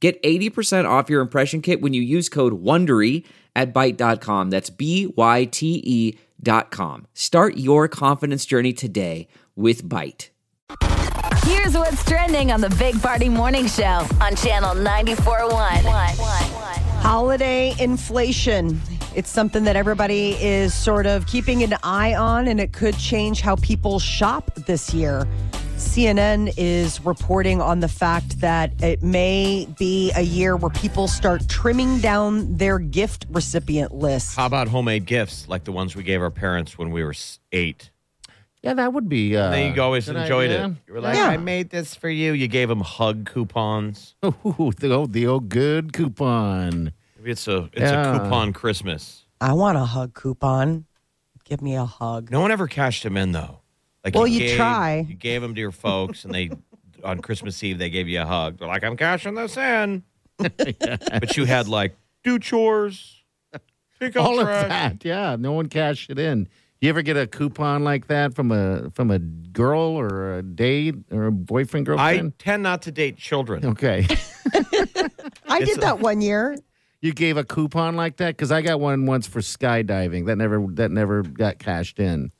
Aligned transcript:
Get 0.00 0.22
80% 0.22 0.88
off 0.88 1.10
your 1.10 1.20
impression 1.20 1.60
kit 1.60 1.80
when 1.80 1.92
you 1.92 2.02
use 2.02 2.28
code 2.28 2.62
WONDERY 2.62 3.24
at 3.56 3.74
Byte.com. 3.74 4.50
That's 4.50 4.70
B-Y-T-E 4.70 6.18
dot 6.40 6.70
com. 6.70 7.06
Start 7.14 7.56
your 7.56 7.88
confidence 7.88 8.46
journey 8.46 8.72
today 8.72 9.26
with 9.56 9.82
Byte. 9.82 10.28
Here's 11.44 11.74
what's 11.74 12.04
trending 12.04 12.52
on 12.52 12.60
the 12.60 12.70
Big 12.78 13.00
Party 13.00 13.28
Morning 13.28 13.66
Show 13.66 14.06
on 14.20 14.36
Channel 14.36 14.74
94.1. 14.74 15.50
Holiday 17.00 17.74
inflation. 17.80 18.80
It's 19.16 19.30
something 19.30 19.64
that 19.64 19.74
everybody 19.74 20.32
is 20.40 20.74
sort 20.74 21.06
of 21.06 21.26
keeping 21.26 21.62
an 21.62 21.74
eye 21.82 22.14
on, 22.14 22.46
and 22.46 22.60
it 22.60 22.72
could 22.72 22.96
change 22.98 23.40
how 23.40 23.56
people 23.56 23.98
shop 23.98 24.54
this 24.54 24.94
year. 24.94 25.26
CNN 25.78 26.52
is 26.56 27.00
reporting 27.04 27.60
on 27.62 27.78
the 27.80 27.88
fact 27.88 28.40
that 28.40 28.82
it 28.82 29.00
may 29.02 29.68
be 29.78 30.10
a 30.16 30.22
year 30.22 30.56
where 30.56 30.70
people 30.70 31.06
start 31.06 31.48
trimming 31.48 32.00
down 32.00 32.56
their 32.56 32.80
gift 32.80 33.26
recipient 33.30 33.94
list. 33.94 34.34
How 34.36 34.46
about 34.46 34.66
homemade 34.68 35.06
gifts 35.06 35.48
like 35.48 35.62
the 35.64 35.70
ones 35.72 35.94
we 35.94 36.02
gave 36.02 36.20
our 36.20 36.32
parents 36.32 36.76
when 36.76 36.90
we 36.90 37.04
were 37.04 37.14
eight? 37.52 37.90
Yeah, 38.60 38.74
that 38.74 38.92
would 38.92 39.08
be. 39.08 39.36
Uh, 39.36 39.50
Then 39.50 39.72
you 39.74 39.80
always 39.80 40.08
enjoyed 40.08 40.50
idea. 40.50 40.66
it. 40.66 40.72
You 40.88 40.94
were 40.94 41.00
like, 41.00 41.14
Yeah. 41.16 41.28
I 41.28 41.36
made 41.36 41.70
this 41.70 41.94
for 41.94 42.08
you. 42.10 42.32
You 42.32 42.48
gave 42.48 42.68
them 42.68 42.80
hug 42.80 43.24
coupons. 43.30 44.16
Ooh, 44.24 44.72
the 44.76 44.92
old, 44.92 45.12
the 45.12 45.28
old 45.28 45.48
good 45.48 45.92
coupon. 45.92 46.92
Maybe 47.16 47.30
it's 47.30 47.46
a 47.46 47.70
it's 47.72 47.80
Yeah. 47.82 48.16
a 48.16 48.18
coupon 48.18 48.52
Christmas. 48.52 49.26
I 49.40 49.52
want 49.52 49.78
a 49.78 49.84
hug 49.84 50.12
coupon. 50.14 50.86
Give 51.44 51.62
me 51.62 51.76
a 51.76 51.84
hug. 51.86 52.32
No 52.32 52.40
one 52.40 52.50
ever 52.50 52.66
cashed 52.66 53.04
them 53.04 53.16
in 53.16 53.30
though. 53.30 53.60
Like 54.04 54.14
Well, 54.14 54.26
you 54.26 54.40
gave, 54.40 54.56
try. 54.56 55.04
You 55.08 55.14
gave 55.14 55.42
them 55.42 55.54
to 55.54 55.60
your 55.60 55.72
folks, 55.72 56.24
and 56.24 56.34
they 56.34 56.50
on 57.04 57.20
Christmas 57.20 57.62
Eve 57.62 57.78
they 57.78 57.90
gave 57.90 58.08
you 58.08 58.20
a 58.22 58.26
hug. 58.26 58.58
They're 58.58 58.68
like, 58.68 58.84
I'm 58.84 58.96
cashing 58.96 59.34
this 59.34 59.56
in. 59.56 60.02
But 60.38 61.36
you 61.36 61.44
had 61.46 61.66
like 61.68 61.96
do 62.22 62.38
chores, 62.38 63.22
pick 63.98 64.16
up 64.16 64.24
All 64.24 64.38
of 64.38 64.46
that. 64.46 65.04
Yeah, 65.04 65.36
no 65.38 65.52
one 65.52 65.68
cashed 65.68 66.10
it 66.10 66.18
in. 66.18 66.48
You 66.80 66.90
ever 66.90 67.02
get 67.02 67.16
a 67.16 67.26
coupon 67.26 67.82
like 67.82 68.06
that 68.06 68.34
from 68.34 68.52
a 68.52 68.90
from 68.90 69.10
a 69.10 69.18
girl 69.18 69.80
or 69.98 70.38
a 70.38 70.42
date 70.42 70.94
or 71.10 71.26
a 71.26 71.32
boyfriend 71.32 71.86
girlfriend? 71.86 72.06
I 72.08 72.12
girlfriend? 72.12 72.38
tend 72.38 72.62
not 72.62 72.82
to 72.82 72.92
date 72.92 73.16
children. 73.16 73.64
okay. 73.66 74.06
I 74.54 75.58
It's 75.58 75.66
did 75.70 75.78
a- 75.78 75.80
that 75.80 75.98
one 76.00 76.20
year. 76.20 76.56
You 77.00 77.12
gave 77.12 77.36
a 77.36 77.44
coupon 77.44 77.94
like 77.96 78.16
that 78.16 78.36
because 78.36 78.50
I 78.52 78.60
got 78.62 78.80
one 78.80 79.06
once 79.06 79.26
for 79.26 79.40
skydiving 79.40 80.26
that 80.26 80.36
never 80.36 80.64
that 80.74 80.90
never 80.92 81.22
got 81.22 81.58
cashed 81.58 81.98
in. 82.00 82.30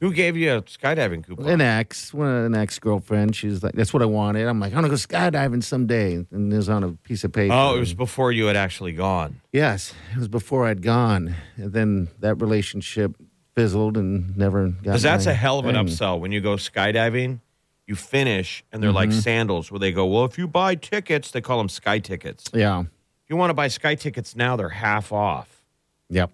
Who 0.00 0.12
gave 0.12 0.36
you 0.36 0.52
a 0.54 0.62
skydiving 0.62 1.24
coupon? 1.26 1.48
An 1.48 1.60
ex, 1.60 2.12
one- 2.12 2.28
an 2.28 2.54
ex 2.54 2.78
girlfriend. 2.78 3.34
She's 3.36 3.62
like, 3.62 3.72
"That's 3.74 3.92
what 3.94 4.02
I 4.02 4.06
wanted." 4.06 4.46
I'm 4.46 4.60
like, 4.60 4.72
"I'm 4.72 4.76
gonna 4.78 4.88
go 4.88 4.94
skydiving 4.96 5.62
someday," 5.62 6.26
and 6.30 6.52
it 6.52 6.56
was 6.56 6.68
on 6.68 6.82
a 6.84 6.90
piece 6.92 7.24
of 7.24 7.32
paper. 7.32 7.54
Oh, 7.54 7.76
it 7.76 7.80
was 7.80 7.94
before 7.94 8.30
you 8.32 8.46
had 8.46 8.56
actually 8.56 8.92
gone. 8.92 9.40
yes, 9.52 9.94
it 10.12 10.18
was 10.18 10.28
before 10.28 10.66
I'd 10.66 10.82
gone, 10.82 11.34
and 11.56 11.72
then 11.72 12.08
that 12.20 12.34
relationship 12.40 13.16
fizzled 13.54 13.96
and 13.96 14.36
never 14.36 14.68
got. 14.68 14.82
Because 14.82 15.02
that's 15.02 15.26
a 15.26 15.34
hell 15.34 15.58
of 15.60 15.66
an 15.66 15.74
thing. 15.76 15.86
upsell. 15.86 16.18
When 16.20 16.32
you 16.32 16.40
go 16.40 16.56
skydiving, 16.56 17.40
you 17.86 17.94
finish 17.94 18.64
and 18.72 18.82
they're 18.82 18.90
like 18.92 19.10
Mm-hmm. 19.10 19.18
sandals 19.20 19.70
where 19.70 19.78
they 19.78 19.92
go, 19.92 20.06
well, 20.06 20.24
if 20.24 20.36
you 20.38 20.48
buy 20.48 20.74
tickets, 20.74 21.30
they 21.30 21.40
call 21.40 21.58
them 21.58 21.68
sky 21.68 21.98
tickets. 22.00 22.44
Yeah. 22.52 22.80
If 22.80 23.30
you 23.30 23.36
want 23.36 23.50
to 23.50 23.54
buy 23.54 23.68
sky 23.68 23.94
tickets 23.94 24.34
now, 24.34 24.56
they're 24.56 24.70
half 24.70 25.12
off. 25.12 25.62
Yep. 26.10 26.30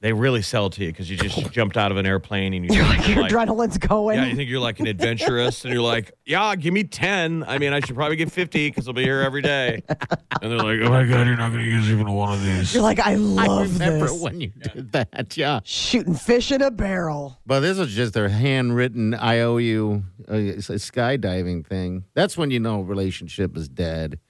They 0.00 0.12
really 0.12 0.42
sell 0.42 0.66
it 0.66 0.74
to 0.74 0.84
you 0.84 0.92
because 0.92 1.10
you 1.10 1.16
just 1.16 1.50
jumped 1.52 1.76
out 1.76 1.90
of 1.90 1.96
an 1.96 2.06
airplane 2.06 2.54
and 2.54 2.64
you 2.64 2.72
You're 2.76 2.84
like, 2.86 3.08
your 3.08 3.22
like, 3.22 3.32
adrenaline's 3.32 3.78
going. 3.78 4.16
yeah, 4.16 4.26
you 4.26 4.36
think 4.36 4.48
you're 4.48 4.60
like 4.60 4.78
an 4.78 4.86
adventurous 4.86 5.64
and 5.64 5.74
you're 5.74 5.82
like, 5.82 6.12
yeah, 6.24 6.54
give 6.54 6.72
me 6.72 6.84
10. 6.84 7.42
I 7.48 7.58
mean, 7.58 7.72
I 7.72 7.80
should 7.80 7.96
probably 7.96 8.14
get 8.14 8.30
50 8.30 8.68
because 8.70 8.86
I'll 8.86 8.94
be 8.94 9.02
here 9.02 9.20
every 9.20 9.42
day. 9.42 9.82
And 10.40 10.52
they're 10.52 10.58
like, 10.58 10.78
oh 10.84 10.90
my 10.90 11.04
God, 11.04 11.26
you're 11.26 11.36
not 11.36 11.50
going 11.50 11.64
to 11.64 11.68
use 11.68 11.90
even 11.90 12.12
one 12.12 12.32
of 12.32 12.40
these. 12.44 12.72
You're 12.72 12.84
like, 12.84 13.00
I 13.00 13.16
love 13.16 13.38
I 13.38 13.46
love 13.48 13.72
remember 13.72 14.06
this. 14.06 14.20
when 14.20 14.40
you 14.40 14.50
did 14.50 14.92
that. 14.92 15.36
Yeah. 15.36 15.60
Shooting 15.64 16.14
fish 16.14 16.52
in 16.52 16.62
a 16.62 16.70
barrel. 16.70 17.40
But 17.44 17.58
this 17.58 17.76
was 17.76 17.92
just 17.92 18.14
their 18.14 18.28
handwritten 18.28 19.14
IOU 19.14 20.04
uh, 20.28 20.34
a 20.34 20.54
skydiving 20.58 21.66
thing. 21.66 22.04
That's 22.14 22.38
when 22.38 22.52
you 22.52 22.60
know 22.60 22.80
a 22.80 22.84
relationship 22.84 23.56
is 23.56 23.68
dead. 23.68 24.20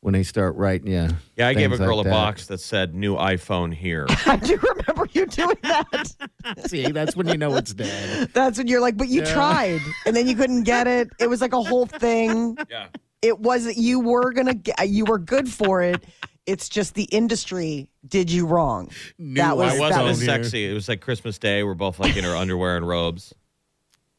When 0.00 0.12
they 0.12 0.22
start 0.22 0.54
writing 0.56 0.92
yeah. 0.92 1.12
Yeah, 1.36 1.48
I 1.48 1.54
gave 1.54 1.72
a 1.72 1.78
girl 1.78 1.96
like 1.96 2.06
a 2.06 2.08
that. 2.10 2.14
box 2.14 2.46
that 2.48 2.60
said 2.60 2.94
new 2.94 3.16
iPhone 3.16 3.74
here. 3.74 4.06
I 4.26 4.36
do 4.36 4.56
remember 4.56 4.97
you 5.14 5.26
doing 5.26 5.56
that. 5.62 6.12
See, 6.66 6.90
that's 6.90 7.16
when 7.16 7.28
you 7.28 7.36
know 7.36 7.54
it's 7.56 7.74
dead. 7.74 8.30
That's 8.32 8.58
when 8.58 8.66
you're 8.66 8.80
like, 8.80 8.96
but 8.96 9.08
you 9.08 9.24
tried, 9.24 9.80
and 10.06 10.14
then 10.14 10.26
you 10.26 10.34
couldn't 10.36 10.64
get 10.64 10.86
it. 10.86 11.08
It 11.18 11.28
was 11.28 11.40
like 11.40 11.52
a 11.52 11.62
whole 11.62 11.86
thing. 11.86 12.56
yeah. 12.70 12.88
It 13.20 13.38
wasn't. 13.40 13.76
You 13.76 14.00
were 14.00 14.32
gonna 14.32 14.54
get. 14.54 14.78
Uh, 14.80 14.84
you 14.84 15.04
were 15.04 15.18
good 15.18 15.48
for 15.48 15.82
it. 15.82 16.04
It's 16.46 16.68
just 16.68 16.94
the 16.94 17.04
industry 17.04 17.90
did 18.06 18.30
you 18.30 18.46
wrong. 18.46 18.90
that 19.18 19.56
was. 19.56 19.72
I 19.72 19.76
that 19.90 20.02
wasn't 20.02 20.08
was 20.08 20.24
sexy. 20.24 20.70
It 20.70 20.72
was 20.72 20.88
like 20.88 21.00
Christmas 21.00 21.36
Day. 21.38 21.64
We're 21.64 21.74
both 21.74 21.98
like 21.98 22.16
in 22.16 22.24
our 22.24 22.36
underwear 22.36 22.76
and 22.76 22.86
robes, 22.86 23.34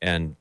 and 0.01 0.35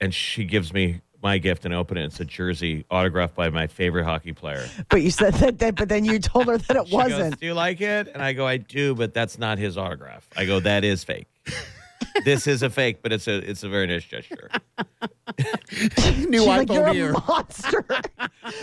and 0.00 0.12
she 0.12 0.44
gives 0.44 0.72
me 0.72 1.00
my 1.22 1.38
gift 1.38 1.64
and 1.64 1.74
I 1.74 1.76
open 1.78 1.96
it. 1.96 2.04
It's 2.04 2.20
a 2.20 2.24
jersey 2.24 2.84
autographed 2.90 3.34
by 3.34 3.50
my 3.50 3.66
favorite 3.66 4.04
hockey 4.04 4.32
player. 4.32 4.66
but 4.88 5.02
you 5.02 5.10
said 5.10 5.34
that, 5.34 5.58
that. 5.60 5.76
But 5.76 5.88
then 5.88 6.04
you 6.04 6.18
told 6.18 6.46
her 6.46 6.58
that 6.58 6.76
it 6.76 6.88
She 6.88 6.94
wasn't. 6.94 7.38
Do 7.40 7.46
you 7.46 7.54
like 7.54 7.80
it? 7.80 8.08
And 8.12 8.22
I 8.22 8.32
go, 8.32 8.46
I 8.46 8.56
do, 8.56 8.94
but 8.94 9.14
that's 9.14 9.38
not 9.38 9.58
his 9.58 9.78
autograph. 9.78 10.28
I 10.36 10.44
go, 10.44 10.60
that 10.60 10.84
is 10.84 11.04
fake. 11.04 11.28
this 12.24 12.46
is 12.46 12.62
a 12.62 12.70
fake, 12.70 13.02
but 13.02 13.12
it's 13.12 13.26
a 13.28 13.36
it's 13.48 13.62
a 13.62 13.68
very 13.68 13.86
nice 13.86 14.04
gesture. 14.04 14.50
New 16.28 16.38
She's 16.38 16.46
like, 16.46 16.68
you're 16.70 16.86
iPhone 16.86 17.16
a 17.16 17.26
monster. 17.26 17.84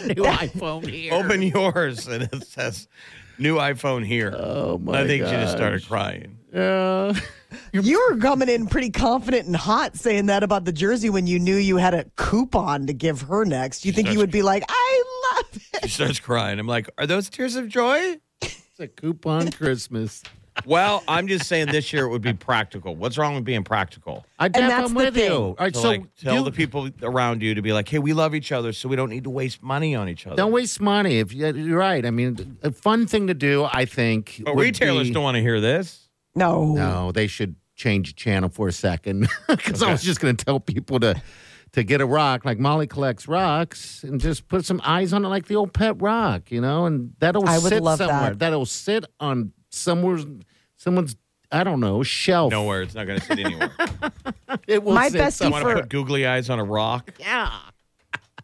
New 0.06 0.24
iPhone 0.24 0.88
here. 0.88 1.14
Open 1.14 1.42
yours, 1.42 2.08
and 2.08 2.24
it 2.24 2.48
says 2.48 2.88
new 3.38 3.56
iPhone 3.56 4.06
here. 4.06 4.34
Oh 4.38 4.78
my 4.78 5.02
I 5.02 5.08
think 5.08 5.26
she 5.26 5.32
just 5.32 5.56
started 5.56 5.86
crying. 5.86 6.39
Yeah. 6.54 7.14
you 7.74 8.08
were 8.10 8.18
coming 8.18 8.50
in 8.50 8.68
pretty 8.68 8.90
confident 8.90 9.46
and 9.48 9.56
hot 9.56 9.96
saying 9.96 10.28
that 10.28 10.44
about 10.44 10.66
the 10.66 10.72
jersey 10.72 11.10
when 11.10 11.28
you 11.28 11.40
knew 11.40 11.56
you 11.56 11.78
had 11.78 11.94
a 11.94 12.06
coupon 12.16 12.88
to 12.88 12.94
give 12.94 13.22
her 13.22 13.46
next. 13.46 13.86
You 13.86 13.92
think 13.92 14.12
you 14.12 14.20
would 14.20 14.32
be 14.32 14.42
like, 14.42 14.64
I 14.68 15.04
love 15.36 15.46
it. 15.74 15.84
She 15.84 15.90
starts 15.90 16.20
crying. 16.20 16.60
I'm 16.60 16.68
like, 16.68 16.90
are 16.98 17.08
those 17.08 17.30
tears 17.30 17.56
of 17.56 17.68
joy? 17.68 18.18
It's 18.42 18.80
a 18.80 18.88
coupon 18.88 19.52
Christmas. 19.52 20.24
Well, 20.66 21.04
I'm 21.08 21.28
just 21.28 21.46
saying 21.46 21.68
this 21.68 21.94
year 21.94 22.06
it 22.06 22.10
would 22.10 22.22
be 22.22 22.34
practical. 22.34 22.94
What's 22.96 23.18
wrong 23.18 23.36
with 23.36 23.46
being 23.46 23.64
practical? 23.64 24.26
I 24.40 24.50
that's 24.50 24.74
I'm 24.90 24.94
the 24.94 25.06
with 25.06 25.14
thing. 25.14 25.32
you. 25.32 25.38
All 25.38 25.56
right, 25.58 25.74
So, 25.74 25.82
so 25.82 25.88
like, 25.90 26.16
tell 26.16 26.38
do- 26.44 26.44
the 26.50 26.52
people 26.52 26.90
around 27.02 27.42
you 27.42 27.56
to 27.56 27.62
be 27.62 27.72
like, 27.72 27.88
hey, 27.88 28.00
we 28.00 28.12
love 28.14 28.36
each 28.36 28.52
other, 28.52 28.74
so 28.74 28.90
we 28.90 28.96
don't 28.98 29.10
need 29.10 29.24
to 29.24 29.30
waste 29.30 29.64
money 29.64 29.96
on 29.96 30.10
each 30.10 30.28
other. 30.28 30.36
Don't 30.36 30.52
waste 30.52 30.82
money. 30.82 31.20
If 31.20 31.34
you, 31.34 31.48
you're 31.54 31.80
right, 31.80 32.06
I 32.06 32.12
mean, 32.12 32.58
a 32.62 32.72
fun 32.72 33.08
thing 33.08 33.28
to 33.28 33.34
do, 33.34 33.68
I 33.72 33.86
think. 33.86 34.42
But 34.44 34.56
would 34.56 34.64
retailers 34.64 35.08
be- 35.08 35.14
don't 35.14 35.24
want 35.24 35.36
to 35.36 35.42
hear 35.42 35.62
this. 35.62 36.09
No. 36.36 36.74
No, 36.74 37.12
they 37.12 37.28
should 37.28 37.56
change 37.76 38.16
channel 38.16 38.50
for 38.50 38.68
a 38.68 38.74
second 38.74 39.28
because 39.48 39.82
I 39.82 39.92
was 39.92 40.04
just 40.04 40.20
going 40.20 40.36
to 40.36 40.46
tell 40.46 40.60
people 40.60 41.00
to 41.02 41.22
to 41.74 41.84
get 41.84 42.02
a 42.02 42.06
rock 42.06 42.46
like 42.46 42.58
Molly 42.58 42.88
collects 42.88 43.28
rocks 43.28 44.04
and 44.04 44.20
just 44.20 44.48
put 44.48 44.66
some 44.66 44.82
eyes 44.84 45.14
on 45.14 45.24
it 45.24 45.28
like 45.28 45.46
the 45.46 45.56
old 45.56 45.72
pet 45.72 46.02
rock, 46.02 46.50
you 46.52 46.60
know, 46.62 46.86
and 46.88 47.14
that'll 47.20 47.48
I 47.48 47.60
would 47.60 47.70
sit 47.70 47.84
love 47.84 48.00
somewhere. 48.00 48.32
that. 48.32 48.40
That'll 48.40 48.66
sit 48.66 49.06
on 49.20 49.52
somewhere's 49.70 50.26
someone's 50.78 51.16
I 51.52 51.64
don't 51.64 51.80
know 51.80 52.04
shelf. 52.04 52.52
Nowhere. 52.52 52.82
It's 52.84 52.96
not 52.96 53.06
going 53.08 53.20
to 53.20 53.26
sit 53.26 53.40
anywhere. 53.40 53.72
it 54.68 54.84
will 54.84 54.94
My 54.94 55.10
sit 55.10 55.22
bestie 55.22 55.46
I 55.46 55.50
want 55.50 55.62
somewhere. 55.62 55.76
to 55.76 55.82
put 55.82 55.90
googly 55.90 56.26
eyes 56.28 56.50
on 56.50 56.60
a 56.60 56.64
rock. 56.64 57.12
Yeah, 57.20 57.52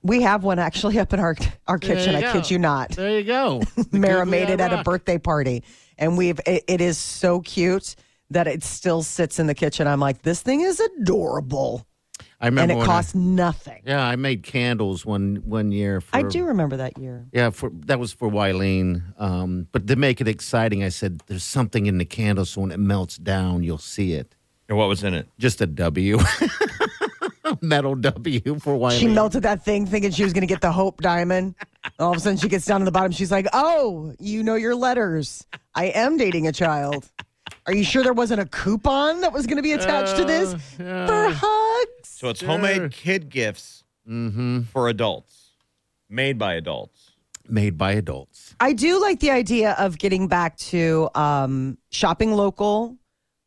We 0.03 0.21
have 0.21 0.43
one 0.43 0.59
actually 0.59 0.97
up 0.99 1.11
in 1.13 1.19
our 1.19 1.35
our 1.67 1.77
kitchen. 1.79 2.13
you 2.19 2.27
I 2.27 2.31
kid 2.31 2.49
you 2.51 2.59
not. 2.59 2.91
there 2.91 3.17
you 3.19 3.23
go. 3.25 3.61
The 3.91 3.99
Mara 3.99 4.25
made 4.25 4.49
eye 4.49 4.53
it 4.53 4.59
at 4.59 4.71
a 4.73 4.83
birthday 4.83 5.17
party, 5.17 5.63
and 5.97 6.17
we've 6.17 6.39
it, 6.45 6.63
it 6.67 6.81
is 6.81 6.97
so 6.97 7.41
cute 7.41 7.95
that 8.29 8.47
it 8.47 8.63
still 8.63 9.03
sits 9.03 9.39
in 9.39 9.47
the 9.47 9.55
kitchen. 9.55 9.87
I'm 9.87 9.99
like, 9.99 10.23
this 10.23 10.41
thing 10.41 10.61
is 10.61 10.79
adorable, 10.79 11.85
I 12.39 12.47
remember 12.47 12.61
and 12.63 12.71
it 12.71 12.75
when 12.75 12.85
costs 12.85 13.15
nothing. 13.15 13.81
Yeah, 13.85 14.05
I 14.05 14.15
made 14.15 14.43
candles 14.43 15.05
one 15.05 15.37
one 15.45 15.71
year. 15.71 16.01
For, 16.01 16.15
I 16.15 16.23
do 16.23 16.45
remember 16.45 16.77
that 16.77 16.97
year. 16.97 17.25
Yeah, 17.31 17.49
for 17.49 17.71
that 17.85 17.99
was 17.99 18.13
for 18.13 18.29
Wileen. 18.29 19.01
Um, 19.19 19.67
but 19.71 19.87
to 19.87 19.95
make 19.95 20.21
it 20.21 20.27
exciting, 20.27 20.83
I 20.83 20.89
said, 20.89 21.21
"There's 21.27 21.43
something 21.43 21.85
in 21.85 21.97
the 21.97 22.05
candle, 22.05 22.45
so 22.45 22.61
when 22.61 22.71
it 22.71 22.79
melts 22.79 23.17
down, 23.17 23.63
you'll 23.63 23.77
see 23.77 24.13
it." 24.13 24.35
And 24.67 24.77
what 24.77 24.87
was 24.87 25.03
in 25.03 25.13
it? 25.13 25.27
Just 25.37 25.61
a 25.61 25.67
W, 25.67 26.19
metal 27.61 27.95
W 27.95 28.59
for 28.59 28.77
Wileen. 28.77 28.99
She 28.99 29.07
melted 29.07 29.43
that 29.43 29.63
thing 29.63 29.85
thinking 29.85 30.11
she 30.11 30.23
was 30.23 30.33
going 30.33 30.41
to 30.41 30.47
get 30.47 30.61
the 30.61 30.71
Hope 30.71 31.01
Diamond. 31.01 31.55
All 31.99 32.11
of 32.11 32.17
a 32.17 32.19
sudden, 32.19 32.37
she 32.37 32.47
gets 32.49 32.65
down 32.65 32.79
to 32.81 32.85
the 32.85 32.91
bottom. 32.91 33.11
She's 33.11 33.31
like, 33.31 33.47
"Oh, 33.53 34.13
you 34.19 34.43
know 34.43 34.55
your 34.55 34.75
letters. 34.75 35.45
I 35.73 35.85
am 35.85 36.17
dating 36.17 36.47
a 36.47 36.51
child. 36.51 37.09
Are 37.67 37.73
you 37.73 37.83
sure 37.83 38.03
there 38.03 38.13
wasn't 38.13 38.41
a 38.41 38.45
coupon 38.45 39.21
that 39.21 39.31
was 39.33 39.45
going 39.47 39.57
to 39.57 39.63
be 39.63 39.71
attached 39.73 40.15
to 40.17 40.25
this 40.25 40.53
for 40.77 41.29
hugs?" 41.31 42.09
So 42.09 42.29
it's 42.29 42.41
homemade 42.41 42.91
kid 42.91 43.29
gifts 43.29 43.83
Mm-hmm. 44.07 44.61
for 44.71 44.87
adults, 44.87 45.51
made 46.09 46.37
by 46.37 46.53
adults. 46.53 47.11
Made 47.49 47.75
by 47.77 47.93
adults. 47.93 48.55
I 48.59 48.73
do 48.73 49.01
like 49.01 49.19
the 49.19 49.31
idea 49.31 49.71
of 49.79 49.97
getting 49.97 50.27
back 50.27 50.57
to 50.57 51.09
um, 51.15 51.77
shopping 51.91 52.31
local, 52.33 52.97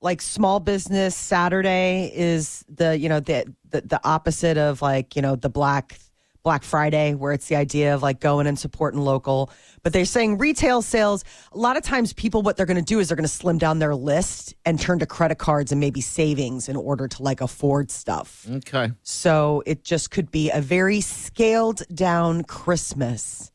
like 0.00 0.20
small 0.20 0.58
business 0.60 1.14
Saturday 1.16 2.10
is 2.14 2.64
the 2.68 2.96
you 2.98 3.08
know 3.08 3.20
the, 3.20 3.44
the 3.70 3.80
the 3.82 4.00
opposite 4.04 4.56
of 4.58 4.82
like 4.82 5.14
you 5.16 5.22
know 5.22 5.34
the 5.36 5.48
black 5.48 5.98
Black 6.42 6.62
Friday, 6.62 7.14
where 7.14 7.32
it's 7.32 7.48
the 7.48 7.56
idea 7.56 7.94
of 7.94 8.02
like 8.02 8.20
going 8.20 8.46
and 8.46 8.58
supporting 8.58 9.00
local. 9.00 9.50
But 9.82 9.92
they're 9.92 10.04
saying 10.04 10.38
retail 10.38 10.82
sales. 10.82 11.24
A 11.52 11.58
lot 11.58 11.76
of 11.76 11.82
times, 11.82 12.12
people 12.12 12.42
what 12.42 12.56
they're 12.56 12.66
going 12.66 12.76
to 12.78 12.82
do 12.82 12.98
is 13.00 13.08
they're 13.08 13.16
going 13.16 13.24
to 13.24 13.28
slim 13.28 13.58
down 13.58 13.78
their 13.78 13.94
list 13.94 14.54
and 14.64 14.80
turn 14.80 14.98
to 15.00 15.06
credit 15.06 15.38
cards 15.38 15.72
and 15.72 15.80
maybe 15.80 16.00
savings 16.00 16.68
in 16.68 16.76
order 16.76 17.08
to 17.08 17.22
like 17.22 17.40
afford 17.40 17.90
stuff. 17.90 18.46
Okay. 18.50 18.90
So 19.02 19.62
it 19.66 19.84
just 19.84 20.10
could 20.10 20.30
be 20.30 20.50
a 20.50 20.60
very 20.60 21.00
scaled 21.00 21.82
down 21.94 22.44
Christmas. 22.44 23.50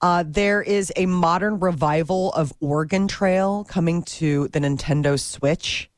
Uh, 0.00 0.24
there 0.26 0.60
is 0.60 0.92
a 0.96 1.06
modern 1.06 1.60
revival 1.60 2.30
of 2.32 2.52
Oregon 2.60 3.08
Trail 3.08 3.64
coming 3.64 4.02
to 4.02 4.48
the 4.48 4.58
Nintendo 4.58 5.18
Switch. 5.18 5.90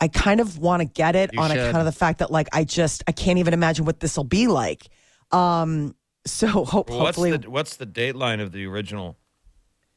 I 0.00 0.08
kind 0.08 0.40
of 0.40 0.58
want 0.58 0.80
to 0.80 0.86
get 0.86 1.14
it 1.14 1.30
You 1.34 1.40
on 1.40 1.50
should. 1.50 1.58
account 1.58 1.76
of 1.78 1.84
the 1.84 1.92
fact 1.92 2.20
that, 2.20 2.30
like, 2.30 2.48
I 2.52 2.64
just 2.64 3.04
I 3.06 3.12
can't 3.12 3.38
even 3.38 3.52
imagine 3.54 3.84
what 3.84 4.00
this 4.00 4.16
will 4.16 4.24
be 4.24 4.46
like. 4.46 4.88
Um, 5.32 5.94
so 6.26 6.46
hope, 6.64 6.88
Well, 6.90 6.98
what's 7.00 7.16
what's 7.16 7.16
hopefully, 7.18 7.36
the 7.36 7.50
what's 7.50 7.76
the 7.76 7.86
dateline 7.86 8.40
of 8.40 8.52
the 8.52 8.66
original 8.66 9.16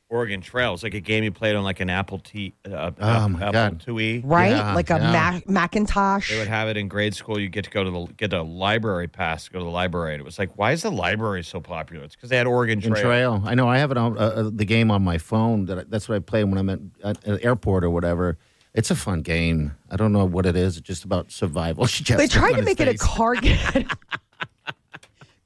Oregon 0.10 0.40
Trail? 0.42 0.74
It's 0.74 0.84
like 0.84 0.94
a 0.94 1.00
game 1.02 1.24
you 1.26 1.32
played 1.32 1.56
on 1.56 1.64
like 1.64 1.80
an 1.82 1.90
Apple 1.90 2.20
T, 2.20 2.54
uh, 2.66 2.92
Oh, 3.00 3.28
my 3.30 3.40
Apple 3.42 3.52
God. 3.52 3.80
IIe. 3.86 4.22
right, 4.24 4.52
Yeah, 4.52 4.74
like 4.74 4.90
a 4.90 4.94
yeah. 4.98 5.12
Mac- 5.12 5.50
Macintosh. 5.50 6.30
They 6.32 6.38
would 6.40 6.48
have 6.48 6.70
it 6.70 6.78
in 6.78 6.88
grade 6.88 7.14
school. 7.14 7.38
You 7.40 7.50
get 7.50 7.66
to 7.66 7.70
go 7.72 7.84
to 7.84 7.92
the 7.92 8.06
get 8.14 8.32
a 8.34 8.42
library 8.42 9.08
pass 9.10 9.46
to 9.46 9.52
go 9.52 9.60
to 9.60 9.66
the 9.66 9.72
library. 9.72 10.14
And 10.14 10.22
it 10.22 10.24
was 10.26 10.40
like, 10.40 10.58
why 10.58 10.72
is 10.72 10.82
the 10.84 10.92
library 10.92 11.44
so 11.44 11.60
popular? 11.60 12.06
It's 12.06 12.16
because 12.16 12.30
they 12.30 12.38
had 12.38 12.48
Oregon 12.48 12.80
Trail. 12.80 12.96
Trail. 12.96 13.44
I 13.46 13.54
know. 13.56 13.68
I 13.68 13.78
have 13.80 13.92
it 13.92 13.98
on 13.98 14.18
uh, 14.18 14.22
uh, 14.22 14.50
the 14.54 14.66
game 14.66 14.92
on 14.92 15.04
my 15.04 15.18
phone. 15.18 15.66
That 15.66 15.80
I, 15.80 15.84
that's 15.88 16.08
what 16.08 16.16
I 16.16 16.20
play 16.20 16.44
when 16.46 16.58
I'm 16.58 16.70
at, 16.70 16.80
at 17.04 17.26
an 17.26 17.40
airport 17.42 17.84
or 17.84 17.90
whatever. 17.90 18.38
It's 18.74 18.92
a 18.92 18.96
fun 18.96 19.24
game. 19.24 19.76
I 19.90 19.96
don't 19.98 20.14
know 20.14 20.24
what 20.26 20.46
it 20.46 20.56
is. 20.56 20.78
It's 20.78 20.88
just 20.88 21.04
about 21.04 21.32
survival. 21.32 21.86
She 21.88 22.04
just 22.04 22.18
they 22.18 22.28
tried 22.28 22.52
to 22.52 22.58
his 22.58 22.66
make 22.66 22.80
it 22.80 22.88
a 22.88 22.92
face. 22.92 23.02
card 23.02 23.40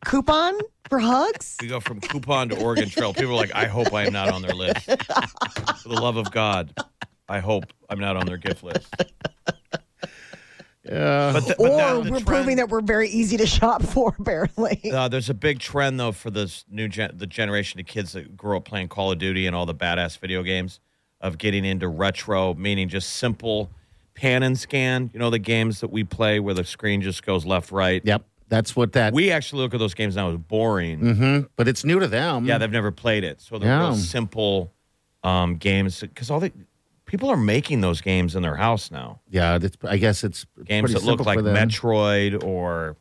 coupon 0.05 0.53
for 0.89 0.99
hugs. 0.99 1.57
We 1.61 1.67
go 1.67 1.79
from 1.79 1.99
coupon 2.01 2.49
to 2.49 2.61
Oregon 2.61 2.89
Trail. 2.89 3.13
People 3.13 3.31
are 3.31 3.35
like, 3.35 3.53
I 3.55 3.65
hope 3.65 3.93
I 3.93 4.05
am 4.05 4.13
not 4.13 4.29
on 4.29 4.41
their 4.41 4.53
list. 4.53 4.85
For 4.85 5.89
the 5.89 5.99
love 6.01 6.17
of 6.17 6.31
God, 6.31 6.73
I 7.29 7.39
hope 7.39 7.65
I'm 7.89 7.99
not 7.99 8.17
on 8.17 8.25
their 8.25 8.37
gift 8.37 8.63
list. 8.63 8.93
Yeah. 10.83 11.31
But, 11.33 11.45
the, 11.45 11.55
but 11.59 11.69
Or 11.71 11.77
that- 11.77 11.93
the 11.93 11.99
we're 12.11 12.19
trend- 12.19 12.25
proving 12.27 12.55
that 12.57 12.69
we're 12.69 12.81
very 12.81 13.07
easy 13.09 13.37
to 13.37 13.45
shop 13.45 13.83
for, 13.83 14.15
apparently. 14.19 14.81
Uh, 14.91 15.07
there's 15.07 15.29
a 15.29 15.33
big 15.35 15.59
trend 15.59 15.99
though 15.99 16.11
for 16.11 16.31
this 16.31 16.65
new 16.69 16.87
gen- 16.87 17.11
the 17.13 17.27
generation 17.27 17.79
of 17.79 17.85
kids 17.85 18.13
that 18.13 18.35
grew 18.35 18.57
up 18.57 18.65
playing 18.65 18.87
Call 18.87 19.11
of 19.11 19.19
Duty 19.19 19.45
and 19.47 19.55
all 19.55 19.65
the 19.67 19.75
badass 19.75 20.17
video 20.17 20.41
games 20.43 20.79
of 21.21 21.37
getting 21.37 21.65
into 21.65 21.87
retro, 21.87 22.55
meaning 22.55 22.89
just 22.89 23.11
simple 23.13 23.69
pan 24.15 24.41
and 24.41 24.57
scan. 24.57 25.11
You 25.13 25.19
know 25.19 25.29
the 25.29 25.37
games 25.39 25.81
that 25.81 25.91
we 25.91 26.03
play 26.03 26.39
where 26.39 26.55
the 26.55 26.63
screen 26.63 27.01
just 27.01 27.23
goes 27.23 27.45
left 27.45 27.71
right. 27.71 28.01
Yep. 28.03 28.25
That's 28.51 28.75
what 28.75 28.91
that. 28.91 29.13
We 29.13 29.31
actually 29.31 29.61
look 29.63 29.73
at 29.73 29.79
those 29.79 29.93
games 29.93 30.17
now 30.17 30.29
as 30.29 30.35
boring. 30.37 30.99
Mhm. 30.99 31.47
But 31.55 31.69
it's 31.69 31.85
new 31.85 32.01
to 32.01 32.07
them. 32.07 32.45
Yeah, 32.45 32.57
they've 32.57 32.69
never 32.69 32.91
played 32.91 33.23
it, 33.23 33.39
so 33.39 33.57
they're 33.57 33.69
Yeah. 33.69 33.79
real 33.79 33.95
simple 33.95 34.73
um, 35.23 35.55
games 35.55 36.01
because 36.01 36.29
all 36.29 36.41
the 36.41 36.51
people 37.05 37.29
are 37.29 37.37
making 37.37 37.79
those 37.79 38.01
games 38.01 38.35
in 38.35 38.41
their 38.43 38.57
house 38.57 38.91
now. 38.91 39.21
Yeah. 39.29 39.57
It's, 39.61 39.77
I 39.87 39.95
guess 39.97 40.25
it's 40.25 40.45
Games 40.65 40.91
that 40.93 41.03
look 41.03 41.25
like. 41.25 41.39
Metroid 41.39 42.43
or 42.43 42.97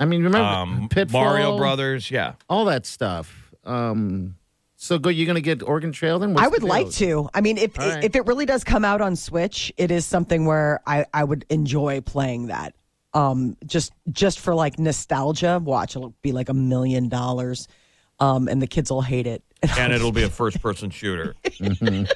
I 0.00 0.06
mean, 0.06 0.22
remember 0.24 0.46
um, 0.48 0.88
Pitfall, 0.88 1.22
Mario 1.22 1.58
Brothers. 1.58 2.10
Yeah. 2.10 2.32
all 2.48 2.64
that 2.64 2.86
stuff. 2.86 3.52
Um, 3.64 4.36
so 4.76 4.98
go. 4.98 5.10
You're 5.10 5.26
going 5.26 5.36
to 5.36 5.42
get 5.42 5.62
Oregon 5.62 5.92
Trail 5.92 6.18
then? 6.18 6.32
What's 6.32 6.44
I 6.46 6.48
would 6.48 6.62
the 6.62 6.66
like 6.66 6.90
to. 6.92 7.28
I 7.34 7.40
mean, 7.42 7.58
if 7.58 7.78
All 7.78 7.86
right. 7.88 8.02
if 8.04 8.14
it 8.16 8.24
really 8.26 8.46
does 8.46 8.64
come 8.64 8.84
out 8.86 9.00
on 9.00 9.16
Switch, 9.16 9.70
it 9.76 9.90
is 9.90 10.04
something 10.06 10.46
where 10.46 10.80
I, 10.86 11.04
I 11.12 11.24
would 11.24 11.44
enjoy 11.50 12.00
playing 12.00 12.46
that. 12.46 12.74
Um, 13.14 13.56
just 13.64 13.92
just 14.10 14.40
for 14.40 14.54
like 14.54 14.78
nostalgia. 14.78 15.60
Watch, 15.62 15.96
it'll 15.96 16.14
be 16.22 16.32
like 16.32 16.48
a 16.48 16.54
million 16.54 17.08
dollars, 17.08 17.68
um, 18.20 18.48
and 18.48 18.60
the 18.60 18.66
kids 18.66 18.90
will 18.90 19.02
hate 19.02 19.26
it. 19.26 19.42
And 19.78 19.94
it'll 19.94 20.12
be 20.12 20.24
a 20.24 20.28
first 20.28 20.60
person 20.60 20.90
shooter. 20.90 21.34
you 21.58 22.06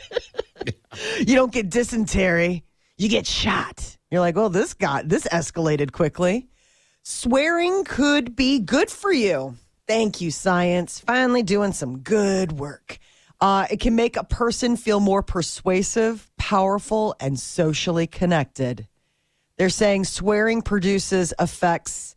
don't 1.27 1.53
get 1.53 1.71
dysentery, 1.71 2.65
you 2.99 3.09
get 3.09 3.27
shot. 3.27 3.97
You're 4.11 4.21
like, 4.21 4.37
well, 4.37 4.51
this 4.51 4.75
got 4.75 5.09
this 5.09 5.27
escalated 5.29 5.93
quickly. 5.93 6.49
Swearing 7.03 7.85
could 7.85 8.37
be 8.37 8.59
good 8.59 8.91
for 8.91 9.13
you. 9.13 9.57
Thank 9.87 10.21
you, 10.21 10.31
science. 10.31 11.01
Finally 11.01 11.43
doing 11.45 11.73
some 11.73 12.01
good 12.01 12.53
work. 12.53 12.99
Uh, 13.41 13.67
it 13.71 13.81
can 13.81 13.95
make 13.95 14.17
a 14.17 14.25
person 14.25 14.77
feel 14.77 15.01
more 15.01 15.23
persuasive, 15.23 16.31
powerful, 16.37 17.15
and 17.21 17.39
socially 17.39 18.07
connected. 18.07 18.87
They're 19.59 19.69
saying 19.69 20.05
swearing 20.05 20.63
produces 20.63 21.35
effects 21.39 22.15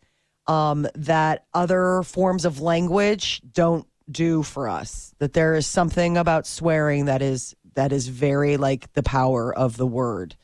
um, 0.48 0.88
that 0.96 1.46
other 1.54 2.04
forms 2.04 2.46
of 2.46 2.62
language 2.62 3.42
don't 3.52 3.86
do 4.10 4.44
for 4.44 4.68
us. 4.70 5.14
That 5.20 5.34
there 5.34 5.56
is 5.56 5.66
something 5.68 6.18
about 6.18 6.46
swearing 6.48 7.06
that 7.06 7.22
is 7.22 7.56
that 7.74 7.92
is 7.92 8.08
very 8.08 8.58
like 8.58 8.92
the 8.94 9.04
power 9.04 9.54
of 9.56 9.78
the 9.78 9.88
word. 9.88 10.36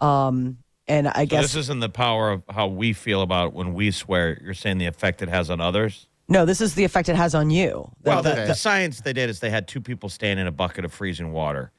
Um, 0.00 0.58
and 0.88 1.06
I 1.06 1.20
So 1.24 1.26
guess 1.26 1.42
this 1.42 1.54
isn't 1.56 1.80
the 1.80 1.88
power 1.88 2.30
of 2.32 2.42
how 2.50 2.66
we 2.66 2.92
feel 2.92 3.22
about 3.22 3.48
it 3.48 3.52
when 3.54 3.74
we 3.74 3.90
swear. 3.90 4.40
You're 4.42 4.54
saying 4.54 4.78
the 4.78 4.86
effect 4.86 5.22
it 5.22 5.28
has 5.28 5.48
on 5.50 5.60
others. 5.60 6.08
no, 6.28 6.44
this 6.46 6.60
is 6.60 6.74
the 6.74 6.84
effect 6.84 7.08
it 7.08 7.16
has 7.16 7.34
on 7.34 7.50
you. 7.50 7.90
The- 8.02 8.08
Well, 8.10 8.22
the, 8.22 8.30
the- 8.34 8.46
the 8.46 8.54
science 8.54 9.00
they 9.02 9.12
did 9.12 9.28
is 9.30 9.40
they 9.40 9.50
had 9.50 9.68
two 9.68 9.80
people 9.80 10.08
stand 10.08 10.40
in 10.40 10.46
a 10.46 10.52
bucket 10.52 10.84
of 10.84 10.92
freezing 10.92 11.30
water, 11.32 11.70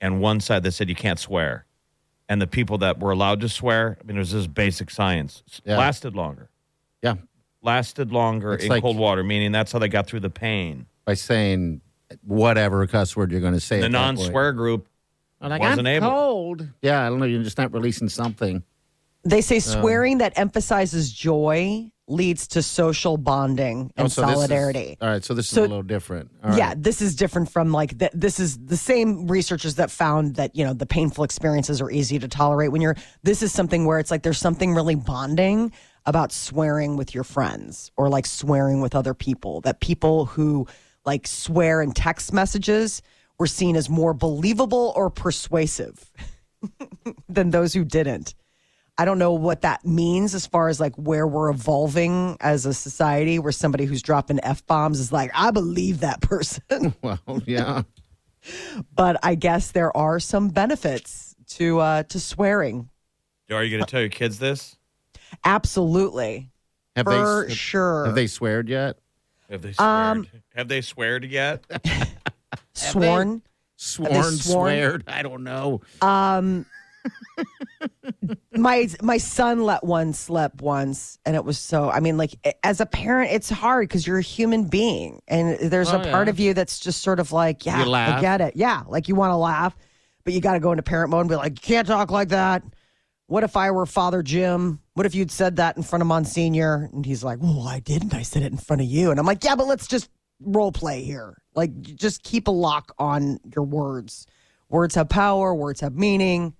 and 0.00 0.20
one 0.20 0.40
side 0.40 0.62
they 0.62 0.70
said 0.70 0.88
you 0.88 0.94
can't 0.94 1.18
swear, 1.18 1.64
and 2.28 2.40
the 2.40 2.46
people 2.46 2.78
that 2.78 2.98
were 3.00 3.10
allowed 3.10 3.40
to 3.42 3.48
swear, 3.48 3.98
I 4.00 4.06
mean, 4.06 4.16
it 4.16 4.20
was 4.20 4.32
just 4.32 4.54
basic 4.54 4.90
science. 4.90 5.42
Yeah. 5.64 5.78
Lasted 5.78 6.14
longer, 6.16 6.48
Yeah. 7.02 7.14
lasted 7.62 8.12
longer 8.12 8.54
It's 8.54 8.64
in 8.64 8.70
like- 8.70 8.82
cold 8.82 8.96
water, 8.96 9.22
meaning 9.22 9.52
that's 9.52 9.72
how 9.72 9.78
they 9.78 9.88
got 9.88 10.06
through 10.06 10.20
the 10.20 10.30
pain. 10.30 10.86
By 11.04 11.14
saying 11.14 11.80
whatever 12.22 12.86
cuss 12.86 13.16
word 13.16 13.30
you're 13.32 13.40
going 13.40 13.52
to 13.54 13.60
say. 13.60 13.80
The 13.80 13.86
at 13.86 13.92
that 13.92 13.98
point. 14.06 14.18
non-swear 14.18 14.52
group 14.52 14.88
I'm 15.40 15.50
like, 15.50 15.60
wasn't 15.60 15.80
I'm 15.80 15.86
able. 15.86 16.08
cold. 16.08 16.68
Yeah, 16.80 17.04
I 17.06 17.10
don't 17.10 17.18
know. 17.18 17.26
You're 17.26 17.42
just 17.42 17.58
not 17.58 17.72
releasing 17.72 18.08
something. 18.08 18.62
They 19.24 19.40
say 19.40 19.58
swearing 19.58 20.18
that 20.18 20.38
emphasizes 20.38 21.12
joy 21.12 21.90
leads 22.06 22.46
to 22.48 22.62
social 22.62 23.16
bonding 23.16 23.90
oh, 23.90 23.92
and 23.96 24.04
Oh, 24.06 24.08
so 24.08 24.20
this 24.22 24.30
is- 24.30 24.34
solidarity. 24.34 24.96
all 25.00 25.08
right, 25.08 25.24
so 25.24 25.32
this 25.32 25.46
is 25.46 25.52
So- 25.52 25.62
a 25.62 25.62
little 25.62 25.82
different. 25.82 26.30
All 26.42 26.50
right. 26.50 26.58
Yeah, 26.58 26.74
this 26.76 27.00
is 27.00 27.16
different 27.16 27.50
from 27.50 27.72
like 27.72 27.98
th- 27.98 28.10
this 28.14 28.38
is 28.38 28.58
the 28.58 28.76
same 28.76 29.26
researchers 29.26 29.76
that 29.76 29.90
found 29.90 30.34
that 30.36 30.54
you 30.54 30.64
know 30.64 30.74
the 30.74 30.86
painful 30.86 31.24
experiences 31.24 31.80
are 31.80 31.90
easy 31.90 32.18
to 32.18 32.28
tolerate 32.28 32.72
when 32.72 32.82
you're. 32.82 32.96
This 33.22 33.42
is 33.42 33.52
something 33.52 33.86
where 33.86 33.98
it's 33.98 34.10
like 34.10 34.22
there's 34.22 34.38
something 34.38 34.74
really 34.74 34.94
bonding 34.96 35.72
about 36.06 36.30
swearing 36.32 36.96
with 36.96 37.14
your 37.14 37.24
friends 37.24 37.90
or 37.96 38.10
like 38.10 38.26
swearing 38.26 38.82
with 38.82 38.94
other 38.94 39.14
people. 39.14 39.62
That 39.62 39.80
people 39.80 40.26
who 40.26 40.66
like 41.06 41.26
swear 41.26 41.80
in 41.80 41.92
text 41.92 42.32
messages 42.34 43.00
were 43.38 43.46
seen 43.46 43.76
as 43.76 43.88
more 43.88 44.12
believable 44.14 44.92
or 44.94 45.08
persuasive 45.10 46.12
than 47.28 47.50
those 47.50 47.72
who 47.72 47.84
didn't. 47.84 48.34
I 48.96 49.04
don't 49.04 49.18
know 49.18 49.32
what 49.32 49.62
that 49.62 49.84
means 49.84 50.34
as 50.34 50.46
far 50.46 50.68
as 50.68 50.78
like 50.78 50.94
where 50.96 51.26
we're 51.26 51.50
evolving 51.50 52.36
as 52.40 52.64
a 52.64 52.72
society, 52.72 53.38
where 53.40 53.50
somebody 53.52 53.86
who's 53.86 54.02
dropping 54.02 54.38
f 54.44 54.64
bombs 54.66 55.00
is 55.00 55.10
like, 55.12 55.30
I 55.34 55.50
believe 55.50 56.00
that 56.00 56.20
person. 56.20 56.94
Well, 57.02 57.18
yeah. 57.46 57.82
but 58.94 59.16
I 59.22 59.34
guess 59.34 59.72
there 59.72 59.94
are 59.96 60.20
some 60.20 60.48
benefits 60.48 61.34
to 61.48 61.80
uh, 61.80 62.02
to 62.04 62.20
swearing. 62.20 62.88
Are 63.50 63.62
you 63.64 63.70
going 63.70 63.84
to 63.84 63.90
tell 63.90 64.00
your 64.00 64.10
kids 64.10 64.38
this? 64.38 64.76
Absolutely, 65.44 66.50
Have 66.96 67.06
for 67.06 67.46
they 67.48 67.54
sure. 67.54 68.06
have 68.06 68.14
they 68.14 68.26
sweared 68.26 68.68
yet? 68.68 68.98
Have 69.50 69.62
they 69.62 69.72
sweared? 69.72 70.16
Um, 70.16 70.26
Have 70.54 70.68
they 70.68 70.80
sweared 70.80 71.24
yet? 71.24 71.64
Sworn. 72.74 73.42
Sworn, 73.76 74.12
sworn? 74.12 74.38
sweared. 74.38 75.04
I 75.06 75.22
don't 75.22 75.42
know. 75.44 75.80
Um, 76.00 76.64
my 78.52 78.88
my 79.02 79.18
son 79.18 79.64
let 79.64 79.84
one 79.84 80.12
slip 80.12 80.60
once, 80.62 81.18
and 81.26 81.36
it 81.36 81.44
was 81.44 81.58
so. 81.58 81.90
I 81.90 82.00
mean, 82.00 82.16
like 82.16 82.34
as 82.62 82.80
a 82.80 82.86
parent, 82.86 83.32
it's 83.32 83.50
hard 83.50 83.88
because 83.88 84.06
you're 84.06 84.18
a 84.18 84.22
human 84.22 84.64
being, 84.64 85.20
and 85.28 85.58
there's 85.58 85.90
Oh, 85.92 86.00
a 86.00 86.04
part 86.10 86.26
yeah. 86.26 86.30
of 86.30 86.40
you 86.40 86.54
that's 86.54 86.78
just 86.78 87.02
sort 87.02 87.20
of 87.20 87.32
like, 87.32 87.66
yeah, 87.66 87.82
I 87.84 88.20
get 88.20 88.40
it, 88.40 88.56
yeah, 88.56 88.82
like 88.88 89.08
you 89.08 89.14
want 89.14 89.30
to 89.30 89.36
laugh, 89.36 89.76
but 90.24 90.32
you 90.32 90.40
got 90.40 90.54
to 90.54 90.60
go 90.60 90.72
into 90.72 90.82
parent 90.82 91.10
mode 91.10 91.20
and 91.20 91.28
be 91.28 91.36
like, 91.36 91.52
you 91.52 91.62
can't 91.66 91.86
talk 91.86 92.10
like 92.10 92.28
that. 92.30 92.62
What 93.26 93.42
if 93.42 93.56
I 93.56 93.70
were 93.70 93.86
Father 93.86 94.22
Jim? 94.22 94.80
What 94.94 95.06
if 95.06 95.14
you'd 95.14 95.30
said 95.30 95.56
that 95.56 95.76
in 95.76 95.82
front 95.82 96.02
of 96.02 96.06
Monsignor? 96.06 96.90
And 96.92 97.04
he's 97.06 97.24
like, 97.24 97.38
well, 97.40 97.66
I 97.66 97.80
didn't. 97.80 98.12
I 98.14 98.22
said 98.22 98.42
it 98.42 98.52
in 98.52 98.58
front 98.58 98.82
of 98.82 98.86
you. 98.86 99.10
And 99.10 99.18
I'm 99.18 99.24
like, 99.26 99.42
yeah, 99.42 99.56
but 99.56 99.66
let's 99.66 99.86
just 99.86 100.10
role 100.40 100.70
play 100.72 101.02
here. 101.02 101.38
Like, 101.54 101.80
just 101.80 102.22
keep 102.22 102.48
a 102.48 102.50
lock 102.50 102.92
on 102.98 103.38
your 103.54 103.64
words. 103.64 104.26
Words 104.68 104.94
have 104.96 105.08
power, 105.08 105.54
words 105.54 105.80
have 105.80 105.94
meaning. 105.94 106.54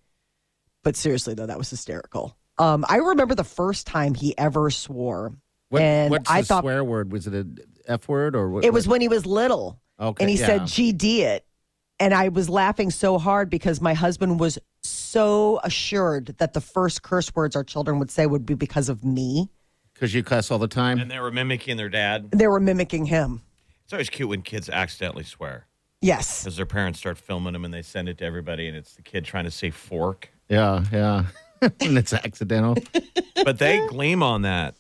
But 0.85 0.95
seriously, 0.97 1.35
though, 1.35 1.47
that 1.47 1.59
was 1.59 1.69
hysterical. 1.71 2.37
Um, 2.59 2.85
I 2.89 2.97
remember 2.99 3.35
the 3.35 3.43
first 3.43 3.87
time 3.87 4.15
he 4.15 4.37
ever 4.39 4.71
swore. 4.71 5.33
What, 5.71 5.83
and 5.83 6.11
what's 6.13 6.31
I 6.31 6.43
the 6.43 6.47
thought 6.47 6.63
swear 6.63 6.85
word? 6.85 7.11
Was 7.11 7.27
it 7.27 7.35
a 7.35 7.47
F 7.87 8.07
word 8.07 8.37
or 8.37 8.51
what? 8.51 8.65
it 8.65 8.73
was 8.73 8.87
when 8.87 9.01
he 9.01 9.09
was 9.09 9.27
little. 9.27 9.81
Okay, 9.99 10.23
And 10.25 10.31
he 10.31 10.37
yeah. 10.39 10.47
said, 10.47 10.61
GD 10.63 11.19
it. 11.21 11.45
And 11.99 12.13
I 12.13 12.29
was 12.29 12.49
laughing 12.51 12.91
so 12.91 13.19
hard 13.19 13.49
because 13.51 13.81
my 13.81 13.95
husband 13.95 14.39
was 14.41 14.59
so 14.83 15.61
assured 15.65 16.35
that 16.39 16.53
the 16.53 16.61
first 16.61 17.03
curse 17.03 17.35
words 17.35 17.57
our 17.57 17.65
children 17.65 17.99
would 17.99 18.11
say 18.11 18.27
would 18.27 18.45
be 18.45 18.55
because 18.55 18.89
of 18.89 19.05
me. 19.05 19.49
because 19.95 20.13
you 20.13 20.23
cuss 20.23 20.51
all 20.51 20.59
the 20.59 20.69
time. 20.69 20.99
And 20.99 21.11
they 21.11 21.21
were 21.21 21.31
mimicking 21.31 21.77
their 21.77 21.89
dad. 21.89 22.31
They 22.33 22.47
were 22.49 22.61
mimicking 22.61 23.07
him. 23.07 23.43
It's 23.85 23.93
always 23.93 24.11
cute 24.11 24.29
when 24.29 24.43
kids 24.43 24.69
accidentally 24.69 25.25
swear 25.25 25.67
Yes. 26.01 26.43
because 26.43 26.57
their 26.57 26.67
parents 26.67 26.99
start 26.99 27.17
filming 27.17 27.53
them 27.53 27.65
and 27.65 27.73
they 27.73 27.83
send 27.83 28.09
it 28.09 28.19
to 28.19 28.25
everybody, 28.25 28.67
and 28.69 28.77
it's 28.77 28.95
the 28.95 29.03
kid 29.03 29.25
trying 29.25 29.45
to 29.45 29.51
say 29.51 29.71
fork. 29.71 30.31
Yeah, 30.55 30.85
yeah, 30.93 31.25
and 31.81 31.99
it's 31.99 32.13
accidental. 32.13 32.77
But 33.45 33.59
they 33.59 33.87
gleam 33.89 34.23
on 34.23 34.43
that. 34.43 34.75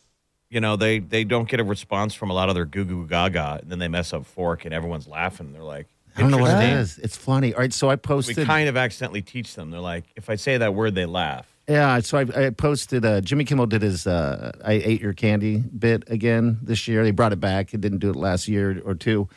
You 0.49 0.61
know, 0.61 0.77
they 0.77 1.01
they 1.01 1.25
don't 1.25 1.47
get 1.47 1.61
a 1.61 1.65
response 1.65 2.15
from 2.15 2.31
a 2.31 2.33
lot 2.33 2.49
of 2.49 2.55
their 2.55 2.65
goo 2.65 2.85
goo 2.85 3.07
gaga, 3.07 3.59
and 3.61 3.71
then 3.71 3.79
they 3.79 3.89
mess 3.89 4.15
up 4.15 4.25
fork, 4.25 4.65
and 4.65 4.73
everyone's 4.73 5.07
laughing. 5.07 5.53
They're 5.53 5.63
like, 5.63 5.87
I 6.17 6.21
don't 6.21 6.31
know 6.31 6.39
what 6.39 6.63
it 6.63 6.71
is. 6.71 6.99
It's 6.99 7.17
funny. 7.17 7.53
All 7.53 7.61
right, 7.61 7.73
so 7.73 7.91
I 7.91 7.97
posted. 7.97 8.39
We 8.39 8.45
kind 8.45 8.69
of 8.69 8.77
accidentally 8.79 9.21
teach 9.21 9.55
them. 9.55 9.71
They're 9.71 9.81
like, 9.81 10.05
if 10.17 10.31
I 10.31 10.37
say 10.37 10.57
that 10.57 10.73
word, 10.75 10.95
they 10.95 11.05
laugh. 11.05 11.47
Yeah, 11.69 11.99
so 12.01 12.19
I, 12.19 12.47
I 12.47 12.51
posted. 12.51 13.05
Uh, 13.05 13.21
Jimmy 13.21 13.45
Kimmel 13.45 13.67
did 13.67 13.83
his 13.83 14.07
uh, 14.07 14.53
"I 14.65 14.75
ate 14.75 15.01
your 15.01 15.13
candy" 15.13 15.59
bit 15.59 16.05
again 16.09 16.59
this 16.63 16.87
year. 16.89 17.03
They 17.05 17.11
brought 17.11 17.33
it 17.33 17.41
back. 17.41 17.71
He 17.71 17.77
didn't 17.77 17.99
do 17.99 18.11
it 18.11 18.17
last 18.17 18.49
year 18.49 18.81
or 18.85 18.95
two. 18.95 19.29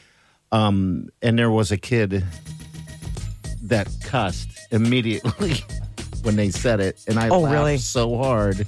Um, 0.51 1.09
and 1.21 1.37
there 1.37 1.51
was 1.51 1.71
a 1.71 1.77
kid 1.77 2.23
that 3.63 3.89
cussed 4.03 4.49
immediately 4.71 5.55
when 6.23 6.35
they 6.35 6.49
said 6.49 6.79
it, 6.79 6.99
and 7.07 7.19
I 7.19 7.29
Oh, 7.29 7.39
laughed 7.39 7.53
really? 7.53 7.77
so 7.77 8.17
hard. 8.17 8.65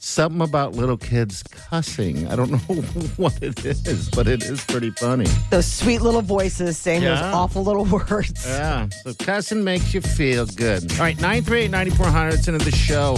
Something 0.00 0.40
about 0.42 0.74
little 0.74 0.96
kids 0.96 1.42
cussing. 1.42 2.28
I 2.28 2.36
don't 2.36 2.50
know 2.68 2.74
what 3.16 3.42
it 3.42 3.64
is, 3.64 4.08
but 4.10 4.26
it 4.28 4.42
is 4.44 4.64
pretty 4.64 4.90
funny. 4.90 5.26
Those 5.50 5.66
sweet 5.66 6.00
little 6.00 6.22
voices 6.22 6.78
saying 6.78 7.02
those 7.02 7.18
awful 7.20 7.62
little 7.64 7.84
words. 8.10 8.46
Yeah, 8.46 8.88
so 9.02 9.12
cussing 9.14 9.64
makes 9.64 9.92
you 9.92 10.00
feel 10.00 10.46
good. 10.46 10.90
All 10.92 10.98
right, 11.00 11.16
938 11.20 11.70
9400. 11.70 12.34
It's 12.34 12.48
into 12.48 12.64
the 12.64 12.70
show. 12.74 13.16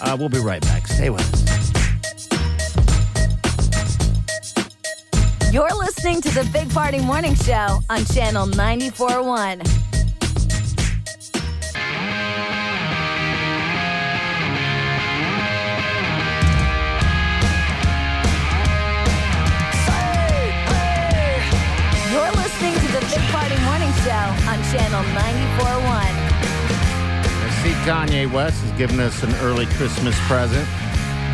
Uh, 0.00 0.16
we'll 0.18 0.28
be 0.30 0.40
right 0.40 0.62
back. 0.62 0.86
Stay 0.88 1.10
with 1.10 1.20
us. 1.20 1.42
You're 5.52 5.68
listening 5.76 6.22
to 6.22 6.30
the 6.30 6.48
Big 6.50 6.70
Party 6.70 6.98
Morning 7.00 7.34
Show 7.34 7.80
on 7.90 8.04
Channel 8.06 8.46
94.1. 8.46 9.81
Channel 24.72 25.02
94.1. 25.02 25.86
I 27.44 27.60
see 27.62 27.72
Kanye 27.84 28.32
West 28.32 28.64
is 28.64 28.70
giving 28.72 29.00
us 29.00 29.22
an 29.22 29.34
early 29.34 29.66
Christmas 29.66 30.18
present. 30.26 30.66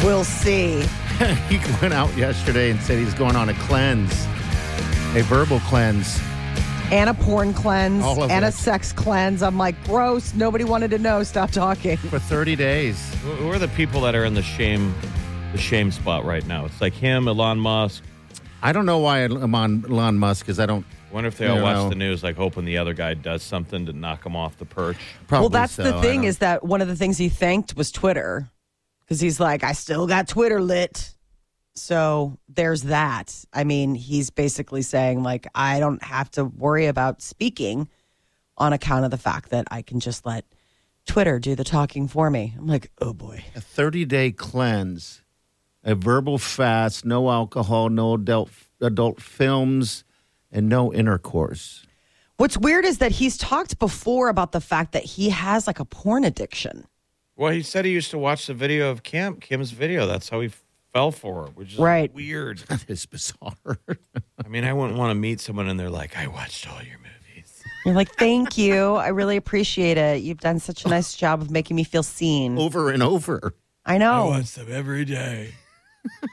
We'll 0.03 0.25
see. 0.25 0.81
he 1.49 1.59
went 1.81 1.95
out 1.95 2.13
yesterday 2.17 2.73
and 2.73 2.81
said 2.81 2.99
he's 2.99 3.15
going 3.15 3.37
on 3.37 3.49
a 3.49 3.55
cleanse, 3.55 4.13
a 5.15 5.23
verbal 5.29 5.61
cleanse. 5.61 6.19
And 6.91 7.09
a 7.09 7.15
porn 7.15 7.55
cleanse 7.55 8.03
All 8.03 8.25
of 8.25 8.31
and 8.33 8.45
a 8.45 8.51
sex 8.51 8.93
cleanse. 8.93 9.41
I'm 9.41 9.57
like, 9.57 9.77
gross. 9.85 10.35
Nobody 10.35 10.65
wanted 10.65 10.91
to 10.91 10.99
know. 10.99 11.23
Stop 11.23 11.53
talking. 11.53 11.97
for 11.97 12.19
30 12.19 12.57
days. 12.57 13.15
Who 13.23 13.31
who 13.35 13.53
are 13.53 13.59
the 13.61 13.69
people 13.69 14.01
that 14.01 14.17
are 14.17 14.25
in 14.25 14.35
the 14.35 14.43
shame, 14.43 14.93
the 15.53 15.59
shame 15.59 15.93
spot 15.93 16.25
right 16.25 16.45
now? 16.49 16.65
It's 16.65 16.81
like 16.81 16.93
him, 16.93 17.29
Elon 17.29 17.61
Musk. 17.61 18.03
I 18.63 18.73
don't 18.73 18.85
know 18.85 18.99
why 18.99 19.19
I'm 19.21 19.55
on 19.55 19.85
Elon 19.89 20.19
Musk 20.19 20.45
because 20.45 20.59
I 20.59 20.67
don't. 20.67 20.85
I 21.09 21.15
wonder 21.15 21.29
if 21.29 21.39
they 21.39 21.47
You 21.47 21.53
all 21.53 21.63
watch 21.63 21.77
know. 21.77 21.89
the 21.89 21.95
news, 21.95 22.23
like 22.23 22.37
hoping 22.37 22.65
the 22.65 22.79
other 22.79 22.93
guy 22.93 23.15
does 23.15 23.43
something 23.43 23.87
to 23.87 23.93
knock 23.93 24.27
him 24.27 24.37
off 24.37 24.59
the 24.59 24.67
perch. 24.67 24.99
Probably 25.27 25.45
well, 25.45 25.49
that's 25.49 25.75
so. 25.75 25.85
the 25.85 26.01
thing 26.01 26.25
is 26.25 26.39
that 26.39 26.65
one 26.65 26.83
of 26.83 26.89
the 26.89 26.97
things 26.97 27.17
he 27.17 27.29
thanked 27.29 27.77
was 27.77 27.91
Twitter 27.91 28.51
because 29.01 29.21
he's 29.21 29.41
like, 29.41 29.65
I 29.65 29.73
still 29.73 30.07
got 30.07 30.29
Twitter 30.29 30.61
lit. 30.61 31.15
So 31.75 32.39
there's 32.49 32.83
that. 32.85 33.35
I 33.53 33.65
mean, 33.65 33.95
he's 33.95 34.31
basically 34.31 34.83
saying, 34.83 35.23
like, 35.23 35.47
I 35.55 35.81
don't 35.81 36.03
have 36.03 36.31
to 36.33 36.45
worry 36.45 36.87
about 36.87 37.23
speaking 37.23 37.89
on 38.59 38.73
account 38.73 39.05
of 39.05 39.11
the 39.11 39.17
fact 39.19 39.51
that 39.51 39.67
I 39.71 39.83
can 39.83 40.01
just 40.01 40.27
let 40.27 40.45
Twitter 41.07 41.39
do 41.39 41.55
the 41.55 41.65
talking 41.65 42.07
for 42.09 42.29
me. 42.29 42.55
I'm 42.59 42.67
like, 42.67 42.91
oh 43.01 43.15
boy. 43.15 43.45
a 43.57 43.61
30 43.61 44.05
day 44.05 44.31
cleanse, 44.31 45.23
a 45.83 45.95
verbal 45.95 46.37
fast, 46.37 47.05
no 47.07 47.31
alcohol, 47.31 47.89
no 47.89 48.15
adult 48.15 48.51
adult 48.81 49.23
films, 49.23 50.05
and 50.53 50.69
no 50.69 50.93
intercourse. 50.93 51.85
What's 52.37 52.57
weird 52.57 52.85
is 52.85 52.99
that 52.99 53.13
he's 53.13 53.37
talked 53.37 53.79
before 53.79 54.29
about 54.29 54.53
the 54.53 54.61
fact 54.61 54.93
that 54.93 55.05
he 55.05 55.31
has 55.31 55.67
like 55.67 55.81
a 55.81 55.85
porn 55.85 56.25
addiction. 56.25 56.87
Well, 57.37 57.53
he 57.53 57.63
said 57.63 57.85
he 57.85 57.93
used 57.93 58.11
to 58.13 58.19
watch 58.19 58.47
the 58.47 58.55
video 58.55 58.91
of 58.91 59.03
Kim, 59.03 59.37
Kim's 59.37 59.71
video. 59.73 60.07
That's 60.07 60.29
how 60.29 60.41
he 60.41 60.51
fell 60.93 61.11
for 61.13 61.47
it, 61.47 61.57
which 61.57 61.73
is 61.75 61.79
Right. 61.79 62.13
weird. 62.15 62.61
That 62.69 62.85
is 62.89 63.07
bizarre. 63.07 63.57
I 64.45 64.49
mean, 64.49 64.65
I 64.65 64.73
wouldn't 64.73 64.99
want 64.99 65.11
to 65.11 65.15
meet 65.15 65.41
someone 65.41 65.69
and 65.69 65.79
they're 65.79 65.91
like, 65.91 66.17
I 66.17 66.27
watched 66.29 66.69
all 66.71 66.81
your 66.83 66.99
movies. 66.99 67.63
You're 67.85 67.95
like, 67.95 68.15
thank 68.17 68.57
you. 68.59 68.95
I 68.95 69.09
really 69.09 69.37
appreciate 69.37 69.97
it. 69.99 70.23
You've 70.23 70.41
done 70.41 70.59
such 70.61 70.85
a 70.85 70.89
nice 70.89 71.15
job 71.15 71.41
of 71.43 71.51
making 71.51 71.77
me 71.77 71.85
feel 71.85 72.03
seen. 72.03 72.59
over 72.59 72.91
and 72.91 73.03
over. 73.03 73.55
I 73.85 73.99
know. 73.99 74.25
I 74.29 74.39
watch 74.39 74.53
them 74.55 74.69
every 74.71 75.05
day. 75.05 75.55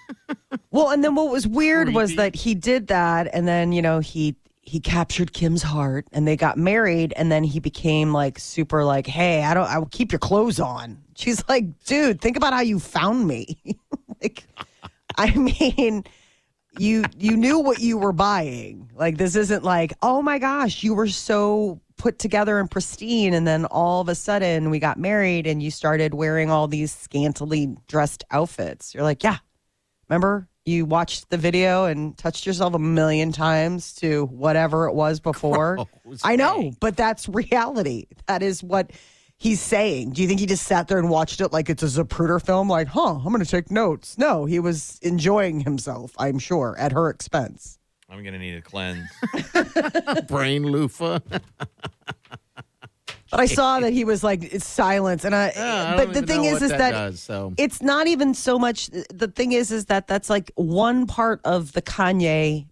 Well, 0.76 0.90
and 0.90 1.02
then 1.06 1.16
what 1.16 1.32
was 1.32 1.48
weird 1.48 1.94
was 1.94 2.18
that 2.18 2.36
he 2.36 2.54
did 2.54 2.88
that, 2.88 3.30
and 3.32 3.48
then 3.48 3.72
you 3.72 3.82
know 3.82 4.00
he 4.00 4.36
he 4.62 4.82
captured 4.82 5.32
Kim's 5.32 5.62
heart, 5.62 6.06
and 6.12 6.28
they 6.28 6.36
got 6.36 6.58
married, 6.58 7.14
and 7.16 7.32
then 7.32 7.46
he 7.46 7.62
became 7.62 8.12
like 8.12 8.38
super 8.38 8.84
like, 8.84 9.08
hey, 9.08 9.44
I 9.44 9.54
don't, 9.54 9.70
I 9.70 9.78
will 9.78 9.88
keep 9.88 10.12
your 10.12 10.20
clothes 10.20 10.60
on. 10.60 11.02
She's 11.16 11.42
like, 11.48 11.82
dude, 11.86 12.20
think 12.20 12.36
about 12.36 12.52
how 12.52 12.60
you 12.60 12.80
found 12.80 13.26
me. 13.26 13.58
like, 14.22 14.44
I 15.18 15.34
mean, 15.36 16.04
you 16.78 17.06
you 17.18 17.38
knew 17.38 17.60
what 17.60 17.80
you 17.80 17.98
were 17.98 18.12
buying. 18.12 18.92
Like, 18.96 19.18
this 19.18 19.38
isn't 19.38 19.64
like, 19.64 19.94
oh 20.02 20.22
my 20.22 20.40
gosh, 20.40 20.84
you 20.84 20.94
were 20.94 21.08
so 21.08 21.80
put 21.96 22.20
together 22.20 22.60
and 22.60 22.70
pristine, 22.70 23.34
and 23.34 23.48
then 23.48 23.64
all 23.68 24.02
of 24.02 24.10
a 24.10 24.16
sudden 24.16 24.70
we 24.70 24.80
got 24.80 25.00
married, 25.00 25.48
and 25.48 25.64
you 25.64 25.72
started 25.72 26.14
wearing 26.14 26.50
all 26.50 26.68
these 26.68 26.94
scantily 26.94 27.78
dressed 27.88 28.26
outfits. 28.32 28.94
You're 28.94 29.04
like, 29.04 29.24
yeah, 29.24 29.38
Remember, 30.10 30.48
you 30.66 30.86
watched 30.86 31.30
the 31.30 31.38
video 31.38 31.86
and 31.86 32.18
touched 32.18 32.46
yourself 32.46 32.74
a 32.74 32.80
million 32.80 33.32
times 33.32 33.94
to 33.96 34.26
whatever 34.26 34.88
it 34.88 34.94
was 34.94 35.20
before. 35.20 35.76
Gross. 36.04 36.22
I 36.24 36.36
know, 36.36 36.72
but 36.80 36.98
that's 36.98 37.30
reality. 37.30 38.08
That 38.28 38.42
is 38.44 38.64
what 38.64 38.92
he's 39.38 39.62
saying. 39.62 40.12
Do 40.12 40.22
you 40.22 40.28
think 40.28 40.40
he 40.40 40.46
just 40.46 40.66
sat 40.66 40.88
there 40.88 40.98
and 40.98 41.10
watched 41.10 41.42
it 41.42 41.52
like 41.52 41.70
it's 41.70 41.84
a 41.84 41.88
Zapruder 41.88 42.44
film? 42.44 42.70
Like, 42.70 42.88
huh, 42.88 43.16
I'm 43.16 43.24
going 43.24 43.40
to 43.44 43.46
take 43.46 43.70
notes. 43.72 44.18
No, 44.18 44.46
he 44.46 44.60
was 44.60 45.00
enjoying 45.02 45.60
himself, 45.62 46.14
I'm 46.18 46.40
sure, 46.40 46.76
at 46.80 46.92
her 46.92 47.10
expense. 47.10 47.78
I'm 48.10 48.22
going 48.22 48.34
to 48.34 48.40
need 48.40 48.56
a 48.56 48.62
cleanse. 48.62 49.10
Brain 50.28 50.64
loofah. 50.64 51.20
But 53.36 53.42
I 53.42 53.46
saw 53.48 53.82
that 53.82 53.92
he 53.92 54.06
was 54.06 54.24
like 54.24 54.44
it's 54.54 54.66
silence, 54.66 55.26
and 55.26 55.36
I. 55.36 55.46
Yeah, 55.56 55.94
I 55.94 55.98
but 55.98 56.14
the 56.14 56.22
thing 56.22 56.46
is, 56.46 56.62
is 56.62 56.70
that 56.70 56.78
that, 56.78 56.92
does, 56.92 57.20
so. 57.20 57.54
it's 57.58 57.82
not 57.82 58.08
even 58.08 58.34
so 58.34 58.58
much. 58.58 58.90
The 59.10 59.28
thing 59.28 59.52
is, 59.52 59.72
is 59.72 59.86
that 59.86 60.08
that's 60.08 60.30
like 60.30 60.52
one 60.56 61.06
part 61.06 61.42
of 61.44 61.74
the 61.74 61.82
Kanye 61.82 62.68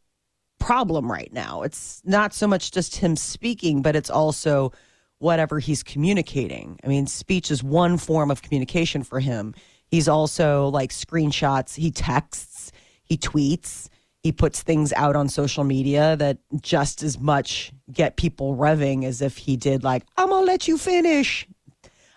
problem 0.60 1.12
right 1.12 1.32
now. 1.34 1.64
It's 1.64 2.02
not 2.06 2.34
so 2.34 2.48
much 2.48 2.72
just 2.72 2.96
him 2.96 3.16
speaking, 3.16 3.82
but 3.82 3.96
it's 3.96 4.10
also 4.10 4.72
whatever 5.20 5.60
he's 5.60 5.84
communicating. 5.84 6.80
I 6.84 6.88
mean, 6.88 7.08
speech 7.08 7.52
is 7.52 7.62
one 7.62 7.98
form 7.98 8.32
of 8.32 8.42
communication 8.42 9.04
for 9.04 9.20
him. 9.20 9.54
He's 9.88 10.08
also 10.08 10.70
like 10.70 10.92
screenshots. 10.92 11.76
He 11.76 11.92
texts. 11.92 12.72
He 13.04 13.18
tweets. 13.18 13.90
He 14.24 14.32
puts 14.32 14.64
things 14.64 14.94
out 14.94 15.18
on 15.18 15.28
social 15.28 15.66
media 15.66 16.16
that 16.16 16.38
just 16.62 17.04
as 17.04 17.20
much 17.20 17.74
get 17.92 18.16
people 18.16 18.56
revving 18.56 19.04
as 19.04 19.22
if 19.22 19.36
he 19.38 19.58
did 19.58 19.84
like, 19.84 20.04
I'm 20.18 20.30
gonna 20.30 20.46
let 20.46 20.66
you 20.68 20.78
finish. 20.78 21.46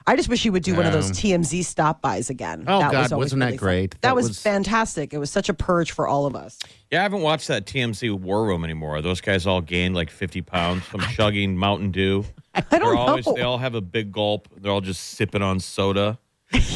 I 0.08 0.14
just 0.14 0.28
wish 0.28 0.40
he 0.40 0.50
would 0.50 0.62
do 0.62 0.76
one 0.76 0.86
of 0.86 0.92
those 0.92 1.10
TMZ 1.10 1.64
stop 1.64 2.00
bys 2.00 2.30
again. 2.30 2.62
Oh, 2.68 2.78
That 2.78 2.92
God, 2.92 3.02
was 3.10 3.12
wasn't 3.12 3.40
that 3.40 3.46
really 3.46 3.58
fun. 3.58 3.66
great? 3.66 3.90
That, 3.90 4.02
That 4.02 4.14
was, 4.14 4.28
was- 4.28 4.40
fantastic. 4.40 5.12
It 5.12 5.18
was 5.18 5.30
such 5.32 5.48
a 5.48 5.54
purge 5.54 5.90
for 5.90 6.06
all 6.06 6.26
of 6.26 6.36
us. 6.36 6.60
Yeah, 6.92 7.00
I 7.00 7.02
haven't 7.02 7.22
watched 7.22 7.48
that 7.48 7.66
TMZ 7.66 8.12
War 8.20 8.44
Room 8.46 8.62
anymore. 8.62 9.02
Those 9.02 9.20
guys 9.20 9.48
all 9.48 9.60
gained 9.60 9.96
like 9.96 10.10
50 10.10 10.42
pounds 10.42 10.84
from 10.84 11.00
chugging 11.00 11.56
Mountain 11.56 11.90
Dew? 11.90 12.24
I 12.54 12.60
don't 12.60 12.70
They're 12.70 12.94
know. 12.94 12.98
always, 13.00 13.24
They 13.24 13.42
all 13.42 13.58
have 13.58 13.74
a 13.74 13.80
big 13.80 14.12
gulp. 14.12 14.46
They're 14.56 14.70
all 14.70 14.80
just 14.80 15.02
sipping 15.02 15.42
on 15.42 15.58
soda. 15.58 16.20
I 16.52 16.68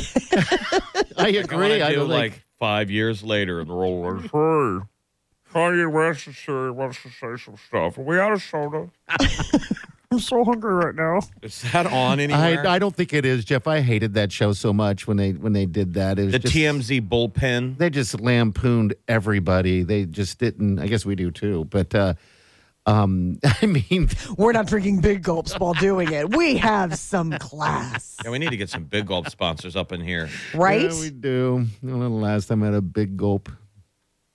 I 1.17 1.29
agree. 1.29 1.57
want 1.57 1.73
I 1.75 1.79
to 1.79 1.89
do 1.91 1.95
don't 2.01 2.09
like 2.09 2.33
like. 2.33 2.45
five 2.59 2.91
years 2.91 3.23
later, 3.23 3.61
and 3.61 3.71
they're 3.71 3.77
all 3.77 4.13
like, 4.17 4.23
"Hey, 4.33 4.87
Kanye 5.53 5.91
West 5.91 6.29
is 6.29 6.37
here. 6.39 6.67
He 6.67 6.71
wants 6.71 7.03
to 7.03 7.09
say 7.09 7.43
some 7.43 7.57
stuff. 7.67 7.99
Are 7.99 8.03
we 8.03 8.19
out 8.19 8.33
of 8.33 8.43
soda? 8.43 8.91
I'm 10.13 10.19
so 10.19 10.45
hungry 10.45 10.75
right 10.75 10.95
now. 10.95 11.21
Is 11.41 11.63
that 11.71 11.87
on 11.87 12.19
anywhere? 12.19 12.67
I, 12.67 12.75
I 12.75 12.79
don't 12.81 12.95
think 12.95 13.13
it 13.13 13.25
is, 13.25 13.45
Jeff. 13.45 13.69
I 13.69 13.81
hated 13.81 14.15
that 14.15 14.33
show 14.33 14.53
so 14.53 14.73
much 14.73 15.07
when 15.07 15.17
they 15.17 15.33
when 15.33 15.53
they 15.53 15.67
did 15.67 15.95
that. 15.95 16.19
It 16.19 16.25
was 16.25 16.33
the 16.33 16.41
just, 16.41 16.55
TMZ 16.55 17.09
bullpen. 17.09 17.79
They 17.79 17.91
just 17.91 18.21
lampooned 18.21 18.95
everybody. 19.07 19.85
They 19.85 20.07
just 20.07 20.41
didn't. 20.41 20.81
I 20.81 20.89
guess 20.89 21.07
we 21.07 21.15
do 21.15 21.31
too. 21.31 21.65
But 21.67 21.95
uh, 21.95 22.15
um, 22.87 23.39
I 23.63 23.67
mean, 23.67 24.09
We're 24.37 24.53
not 24.53 24.67
drinking 24.67 25.01
big 25.01 25.23
gulps 25.23 25.55
while 25.59 25.75
doing 25.75 26.13
it. 26.13 26.35
We 26.35 26.57
have 26.57 26.99
some 26.99 27.33
class, 27.33 28.17
Yeah, 28.25 28.31
we 28.31 28.39
need 28.39 28.51
to 28.51 28.57
get 28.57 28.69
some 28.71 28.85
big 28.85 29.07
gulp 29.07 29.31
sponsors 29.31 29.77
up 29.77 29.93
in 29.93 30.01
here. 30.01 30.29
right? 30.55 30.91
yeah, 30.91 31.01
we 31.01 31.11
do. 31.11 31.67
Well, 31.83 32.01
the 32.01 32.09
last 32.09 32.47
time 32.47 32.63
I 32.63 32.67
had 32.67 32.75
a 32.75 32.83
big 32.83 33.17
gulp. 33.17 33.49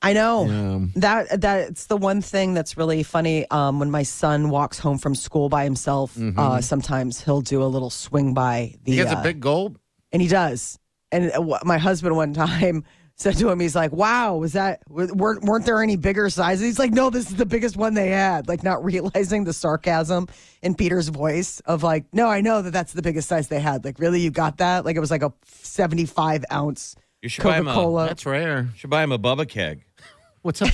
I 0.05 0.13
know 0.13 0.45
Yeah. 0.45 0.79
that 1.01 1.41
that's 1.41 1.87
the 1.87 1.97
one 1.97 2.21
thing 2.21 2.53
that's 2.53 2.77
really 2.77 3.03
funny. 3.03 3.49
Um, 3.49 3.79
when 3.79 3.89
my 3.91 4.03
son 4.03 4.49
walks 4.49 4.77
home 4.79 4.97
from 4.97 5.15
school 5.15 5.49
by 5.49 5.63
himself, 5.63 6.15
uh, 6.37 6.61
sometimes 6.61 7.21
he'll 7.21 7.41
do 7.41 7.63
a 7.63 7.65
little 7.75 7.89
swing 7.89 8.33
by 8.33 8.75
the. 8.83 8.91
He 8.91 8.97
gets 8.97 9.11
uh, 9.13 9.17
a 9.19 9.23
big 9.23 9.39
gulp. 9.39 9.79
and 10.11 10.21
he 10.21 10.27
does. 10.27 10.77
And 11.11 11.31
uh, 11.31 11.59
my 11.63 11.77
husband 11.77 12.15
one 12.15 12.33
time 12.33 12.83
said 13.17 13.37
to 13.37 13.49
him, 13.49 13.59
he's 13.61 13.75
like, 13.75 13.93
"Wow, 13.93 14.35
was 14.37 14.53
that 14.53 14.81
w- 14.89 15.13
weren't 15.13 15.43
weren't 15.43 15.65
there 15.65 15.81
any 15.81 15.95
bigger 15.95 16.29
sizes?" 16.29 16.65
He's 16.65 16.79
like, 16.79 16.91
"No, 16.91 17.09
this 17.09 17.29
is 17.29 17.35
the 17.37 17.45
biggest 17.45 17.77
one 17.77 17.93
they 17.93 18.09
had." 18.09 18.47
Like 18.47 18.61
not 18.63 18.83
realizing 18.91 19.43
the 19.45 19.53
sarcasm 19.53 20.27
in 20.61 20.75
Peter's 20.75 21.07
voice 21.07 21.61
of 21.61 21.81
like, 21.83 22.05
"No, 22.11 22.27
I 22.27 22.41
know 22.41 22.61
that 22.61 22.71
that's 22.71 22.93
the 22.93 23.01
biggest 23.01 23.27
size 23.29 23.47
they 23.47 23.59
had." 23.61 23.85
Like, 23.85 23.99
really, 23.99 24.19
you 24.19 24.31
got 24.31 24.57
that? 24.57 24.83
Like 24.85 24.97
it 24.97 24.99
was 24.99 25.11
like 25.11 25.23
a 25.23 25.31
seventy-five 25.75 26.43
ounce 26.51 26.95
You 27.25 27.29
should 27.29 27.43
buy 27.43 27.57
him 27.57 27.65
Coca 27.65 27.71
a, 27.79 27.81
Cola. 27.83 28.07
That's 28.09 28.25
rare. 28.27 28.69
should 28.75 28.91
buy 28.91 29.01
him 29.01 29.11
a 29.11 29.17
Bubba 29.17 29.49
keg. 29.49 29.83
What's 30.43 30.61
up? 30.61 30.69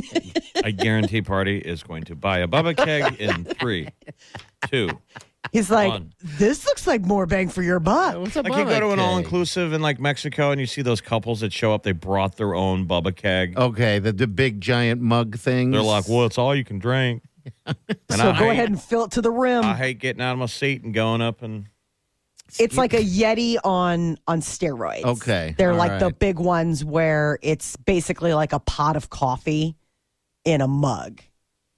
I 0.64 0.72
guarantee 0.72 1.22
Party 1.22 1.58
is 1.58 1.84
going 1.84 2.02
to 2.06 2.16
buy 2.16 2.38
a 2.38 2.48
Bubba 2.48 2.76
keg 2.76 3.20
in 3.20 3.44
three, 3.44 3.86
two. 4.68 4.88
He's 5.52 5.70
like, 5.70 5.92
Fun. 5.92 6.12
"This 6.20 6.66
looks 6.66 6.88
like 6.88 7.02
more 7.02 7.26
bang 7.26 7.48
for 7.48 7.62
your 7.62 7.78
buck." 7.78 8.16
What's 8.18 8.36
up? 8.36 8.48
Like 8.48 8.58
you 8.58 8.64
go 8.64 8.80
to 8.80 8.90
an 8.90 8.98
all 8.98 9.18
inclusive 9.18 9.72
in 9.72 9.82
like 9.82 10.00
Mexico 10.00 10.50
and 10.50 10.60
you 10.60 10.66
see 10.66 10.82
those 10.82 11.00
couples 11.00 11.42
that 11.42 11.52
show 11.52 11.72
up, 11.72 11.84
they 11.84 11.92
brought 11.92 12.38
their 12.38 12.56
own 12.56 12.88
Bubba 12.88 13.14
keg. 13.14 13.56
Okay, 13.56 14.00
the 14.00 14.10
the 14.10 14.26
big 14.26 14.60
giant 14.60 15.00
mug 15.00 15.38
things. 15.38 15.70
They're 15.74 15.80
like, 15.80 16.08
well, 16.08 16.24
it's 16.26 16.38
all 16.38 16.56
you 16.56 16.64
can 16.64 16.80
drink. 16.80 17.22
And 17.66 17.76
So 18.10 18.30
I 18.30 18.38
go 18.38 18.44
hate- 18.46 18.50
ahead 18.50 18.68
and 18.70 18.82
fill 18.82 19.04
it 19.04 19.12
to 19.12 19.20
the 19.22 19.30
rim. 19.30 19.64
I 19.64 19.76
hate 19.76 20.00
getting 20.00 20.22
out 20.22 20.32
of 20.32 20.38
my 20.38 20.46
seat 20.46 20.82
and 20.82 20.92
going 20.92 21.20
up 21.20 21.42
and 21.42 21.66
It's 22.58 22.76
like 22.76 22.94
a 22.94 23.02
Yeti 23.02 23.56
on 23.64 24.18
on 24.26 24.40
steroids. 24.40 25.04
Okay, 25.04 25.54
They're 25.56 25.72
all 25.72 25.78
like 25.78 25.98
the 25.98 26.06
right. 26.06 26.18
big 26.18 26.38
ones 26.38 26.84
where 26.84 27.38
it's 27.42 27.76
basically 27.76 28.34
like 28.34 28.52
a 28.52 28.60
pot 28.60 28.96
of 28.96 29.10
coffee 29.10 29.76
in 30.44 30.60
a 30.60 30.68
mug 30.68 31.20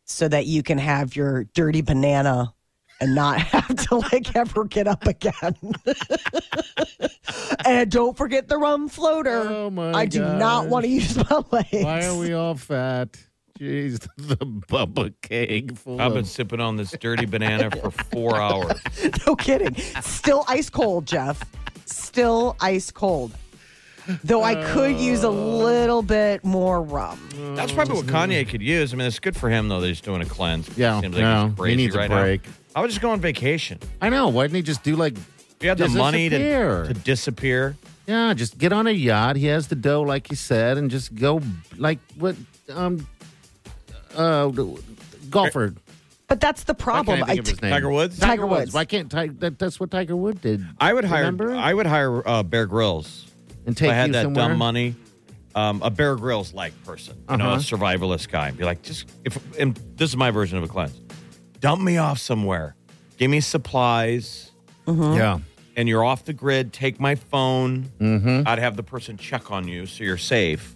so 0.05 0.29
that 0.29 0.47
you 0.47 0.63
can 0.63 0.79
have 0.79 1.17
your 1.17 1.45
dirty 1.55 1.81
banana 1.83 2.53
and 3.01 3.15
not 3.15 3.39
have 3.53 3.77
to 3.89 3.97
like 3.97 4.35
ever 4.37 4.65
get 4.65 4.87
up 4.87 5.07
again. 5.07 5.57
and 7.65 7.91
don't 7.91 8.17
forget 8.17 8.49
the 8.49 8.57
rum 8.59 8.89
floater. 8.89 9.49
Oh, 9.49 9.71
my 9.71 9.93
I 9.93 10.07
do 10.07 10.21
not 10.21 10.69
want 10.69 10.85
to 10.85 10.91
use 10.91 11.17
my 11.17 11.43
legs. 11.53 11.85
Why 11.85 12.07
are 12.07 12.17
we 12.19 12.33
all 12.33 12.55
fat? 12.55 13.17
Jeez, 13.59 14.07
the 14.17 14.37
Bubba 14.37 15.15
cake 15.23 15.77
full 15.77 16.01
I've 16.01 16.13
been 16.13 16.21
of. 16.21 16.29
sipping 16.29 16.61
on 16.61 16.77
this 16.77 16.93
dirty 17.01 17.27
banana 17.27 17.71
for 17.71 17.91
four 17.91 18.37
hours. 18.41 18.81
No 19.27 19.37
kidding. 19.37 19.75
Still 20.03 20.45
ice 20.49 20.69
cold, 20.71 21.07
Jeff. 21.07 21.43
Still 21.87 22.57
ice 22.61 22.91
cold. 22.91 23.33
Though 24.23 24.45
I 24.45 24.55
could 24.73 24.97
use 24.99 25.25
a 25.25 25.31
little 25.31 26.01
bit 26.03 26.45
more 26.45 26.81
rum. 26.81 27.19
That's 27.57 27.73
probably 27.73 27.97
what 27.97 28.07
Kanye 28.07 28.47
could 28.49 28.63
use. 28.63 28.93
I 28.93 28.97
mean, 28.97 29.07
it's 29.09 29.19
good 29.19 29.37
for 29.37 29.51
him 29.51 29.69
though 29.69 29.81
that 29.81 29.89
he's 29.89 30.01
doing 30.01 30.23
a 30.23 30.27
cleanse. 30.27 30.69
Yeah, 30.79 31.01
seems 31.01 31.15
like 31.15 31.23
yeah, 31.23 31.43
he's 31.47 31.51
he 31.53 31.57
crazy 31.57 31.77
needs 31.77 31.95
a 31.95 31.99
right 31.99 32.11
break. 32.11 32.45
now. 32.47 32.53
I 32.77 32.81
would 32.83 32.91
just 32.91 33.01
go 33.03 33.11
on 33.11 33.21
vacation. 33.21 33.81
I 34.01 34.09
know. 34.11 34.29
Why 34.29 34.45
didn't 34.45 34.57
he 34.57 34.63
just 34.63 34.85
do 34.85 34.95
like? 34.95 35.15
If 35.17 35.57
you 35.63 35.71
have 35.71 35.79
the 35.79 35.89
money 35.89 36.29
to, 36.29 36.39
Disappear. 36.39 36.85
to 36.85 36.95
disappear. 36.95 37.77
Yeah, 38.07 38.35
just 38.35 38.59
get 38.59 38.73
on 38.73 38.87
a 38.87 38.91
yacht. 38.93 39.35
He 39.37 39.47
has 39.47 39.67
the 39.67 39.75
dough, 39.75 40.03
like 40.03 40.31
you 40.31 40.37
said, 40.37 40.77
and 40.79 40.89
just 40.89 41.13
go 41.17 41.41
like 41.77 41.99
what? 42.17 42.37
Um, 42.73 43.09
uh, 44.17 44.49
golfer. 45.31 45.75
But 46.29 46.41
that's 46.41 46.65
the 46.65 46.75
problem. 46.75 47.21
Why 47.21 47.27
can't 47.27 47.31
I 47.31 47.35
think 47.35 47.41
of 47.41 47.49
his 47.49 47.63
name? 47.63 47.71
Tiger 47.73 47.91
Woods? 47.91 48.19
Tiger 48.19 48.47
Woods. 48.47 48.73
Why 48.75 48.85
can't 48.85 49.11
Tiger? 49.11 49.33
That, 49.35 49.59
that's 49.61 49.79
what 49.79 49.91
Tiger 49.93 50.17
Woods 50.17 50.41
did. 50.41 50.65
I 50.81 50.93
would 50.93 51.05
hire. 51.05 51.21
Remember? 51.21 51.55
I 51.55 51.73
would 51.73 51.87
hire 51.87 52.27
uh, 52.29 52.43
Bear 52.43 52.67
Grylls. 52.67 53.31
And 53.65 53.75
If 53.75 53.79
take 53.79 53.91
I 53.91 53.95
had 53.95 54.07
you 54.09 54.13
that 54.15 54.23
somewhere. 54.25 54.49
dumb 54.49 54.59
money. 54.59 54.95
Um, 55.55 55.81
a 55.83 55.91
Bear 55.91 56.17
Grylls 56.17 56.53
like 56.53 56.73
person, 56.85 57.17
you 57.31 57.37
know, 57.39 57.45
a 57.45 57.49
Uh-huh. 57.55 57.59
survivalist 57.61 58.29
guy. 58.29 58.51
Be 58.51 58.65
like, 58.65 58.83
just 58.83 59.09
if 59.25 59.39
and 59.59 59.75
this 59.97 60.11
is 60.11 60.17
my 60.17 60.31
version 60.31 60.59
of 60.59 60.65
a 60.65 60.69
cleanse. 60.69 61.01
Dump 61.61 61.81
me 61.81 61.97
off 61.97 62.19
somewhere. 62.19 62.75
Give 63.17 63.31
me 63.31 63.41
supplies. 63.41 64.51
Yeah. 64.89 65.39
and 65.77 65.89
you're 65.89 66.05
off 66.05 66.25
the 66.25 66.33
grid, 66.33 66.73
take 66.73 67.01
my 67.01 67.15
phone. 67.17 67.91
Mm-hmm. 68.01 68.43
I'd 68.47 68.59
have 68.59 68.77
the 68.77 68.83
person 68.83 69.17
check 69.17 69.51
on 69.51 69.67
you 69.69 69.87
so 69.87 70.05
you're 70.05 70.17
safe. 70.19 70.75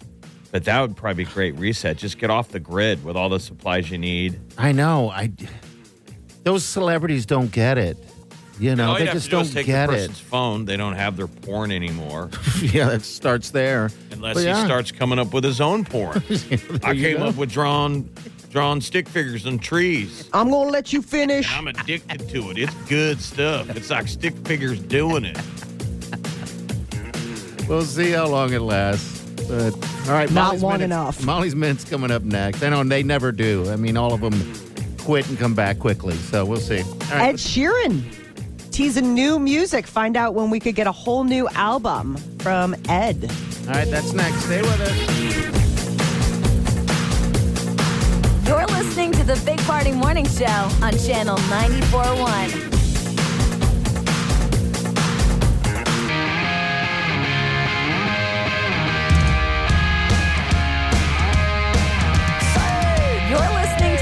But 0.51 0.65
that 0.65 0.81
would 0.81 0.97
probably 0.97 1.23
be 1.23 1.31
great 1.31 1.55
reset. 1.57 1.97
Just 1.97 2.17
get 2.17 2.29
off 2.29 2.49
the 2.49 2.59
grid 2.59 3.03
with 3.05 3.15
all 3.15 3.29
the 3.29 3.39
supplies 3.39 3.89
you 3.89 3.97
need. 3.97 4.39
I 4.57 4.71
know. 4.73 5.09
I. 5.09 5.31
Those 6.43 6.65
celebrities 6.65 7.25
don't 7.25 7.51
get 7.51 7.77
it. 7.77 7.97
You 8.59 8.75
know, 8.75 8.89
all 8.89 8.95
they 8.95 9.05
you 9.07 9.11
just 9.13 9.25
do 9.29 9.37
don't 9.37 9.51
take 9.51 9.65
get 9.65 9.87
the 9.87 9.93
it. 9.93 9.97
person's 9.97 10.19
phone. 10.19 10.65
They 10.65 10.77
don't 10.77 10.93
have 10.93 11.17
their 11.17 11.25
porn 11.27 11.71
anymore, 11.71 12.29
yeah, 12.61 12.89
that 12.89 13.01
starts 13.01 13.49
there. 13.49 13.89
unless 14.11 14.35
But 14.35 14.41
he 14.41 14.45
yeah. 14.47 14.65
starts 14.65 14.91
coming 14.91 15.17
up 15.17 15.33
with 15.33 15.43
his 15.43 15.59
own 15.59 15.83
porn. 15.83 16.21
I 16.83 16.91
you 16.91 17.01
came 17.07 17.17
go. 17.17 17.25
up 17.27 17.37
with 17.37 17.49
drawn, 17.51 18.07
drawn 18.51 18.79
stick 18.79 19.09
figures 19.09 19.47
and 19.47 19.59
trees. 19.59 20.29
I'm 20.31 20.51
going 20.51 20.67
to 20.67 20.71
let 20.71 20.93
you 20.93 21.01
finish. 21.01 21.51
I'm 21.51 21.69
addicted 21.69 22.29
to 22.29 22.51
it. 22.51 22.59
It's 22.59 22.73
good 22.87 23.19
stuff. 23.19 23.67
It's 23.75 23.89
like 23.89 24.07
stick 24.07 24.35
figures 24.45 24.79
doing 24.79 25.25
it. 25.25 25.39
We'll 27.67 27.81
see 27.83 28.11
how 28.11 28.27
long 28.27 28.53
it 28.53 28.59
lasts. 28.61 29.20
But 29.51 29.73
all 30.07 30.13
right, 30.13 30.31
Not 30.31 30.45
Molly's 30.47 30.63
long 30.63 30.71
Minutes- 30.73 30.85
enough. 30.85 31.25
Molly's 31.25 31.55
Mints 31.55 31.83
coming 31.83 32.09
up 32.09 32.23
next. 32.23 32.63
I 32.63 32.69
know 32.69 32.83
they 32.85 33.03
never 33.03 33.33
do. 33.33 33.69
I 33.69 33.75
mean, 33.75 33.97
all 33.97 34.13
of 34.13 34.21
them 34.21 34.33
quit 34.99 35.27
and 35.27 35.37
come 35.37 35.53
back 35.53 35.77
quickly. 35.77 36.15
So 36.15 36.45
we'll 36.45 36.61
see. 36.61 36.79
All 36.81 36.87
right, 37.11 37.29
Ed 37.33 37.35
Sheeran 37.35 38.01
teasing 38.71 39.13
new 39.13 39.39
music. 39.39 39.85
Find 39.87 40.15
out 40.15 40.33
when 40.35 40.49
we 40.51 40.61
could 40.61 40.75
get 40.75 40.87
a 40.87 40.91
whole 40.93 41.25
new 41.25 41.49
album 41.49 42.15
from 42.39 42.75
Ed. 42.87 43.29
all 43.67 43.73
right, 43.73 43.89
that's 43.91 44.13
next. 44.13 44.37
Stay 44.45 44.61
with 44.61 44.79
us. 44.79 44.97
You're 48.47 48.65
listening 48.67 49.11
to 49.13 49.23
the 49.25 49.41
Big 49.45 49.59
Party 49.59 49.91
Morning 49.91 50.25
Show 50.27 50.45
on 50.81 50.97
Channel 50.97 51.37
94.1. 51.37 52.70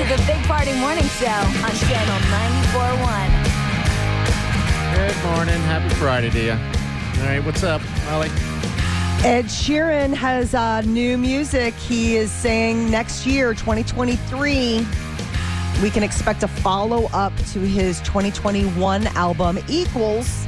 the 0.10 0.18
Big 0.26 0.42
Party 0.46 0.74
Morning 0.74 1.04
Show 1.04 1.28
on 1.28 1.70
Channel 1.70 2.20
94.1. 2.32 4.96
Good 4.96 5.16
morning. 5.24 5.62
Happy 5.62 5.94
Friday 5.94 6.32
to 6.32 6.46
you. 6.46 6.54
All 6.54 7.28
right, 7.28 7.46
what's 7.46 7.62
up, 7.62 7.80
Molly? 8.06 8.30
Ed 9.24 9.46
Sheeran 9.46 10.16
has 10.16 10.56
uh, 10.56 10.82
new 10.82 11.16
music. 11.16 11.76
He 11.76 12.16
is 12.16 12.32
saying 12.32 12.90
next 12.90 13.28
year, 13.28 13.54
2023, 13.54 14.84
we 15.84 15.92
can 15.92 16.02
expect 16.02 16.42
a 16.42 16.48
follow 16.48 17.06
up 17.14 17.36
to 17.52 17.60
his 17.60 18.00
2021 18.00 19.06
album, 19.10 19.60
Equals. 19.68 20.48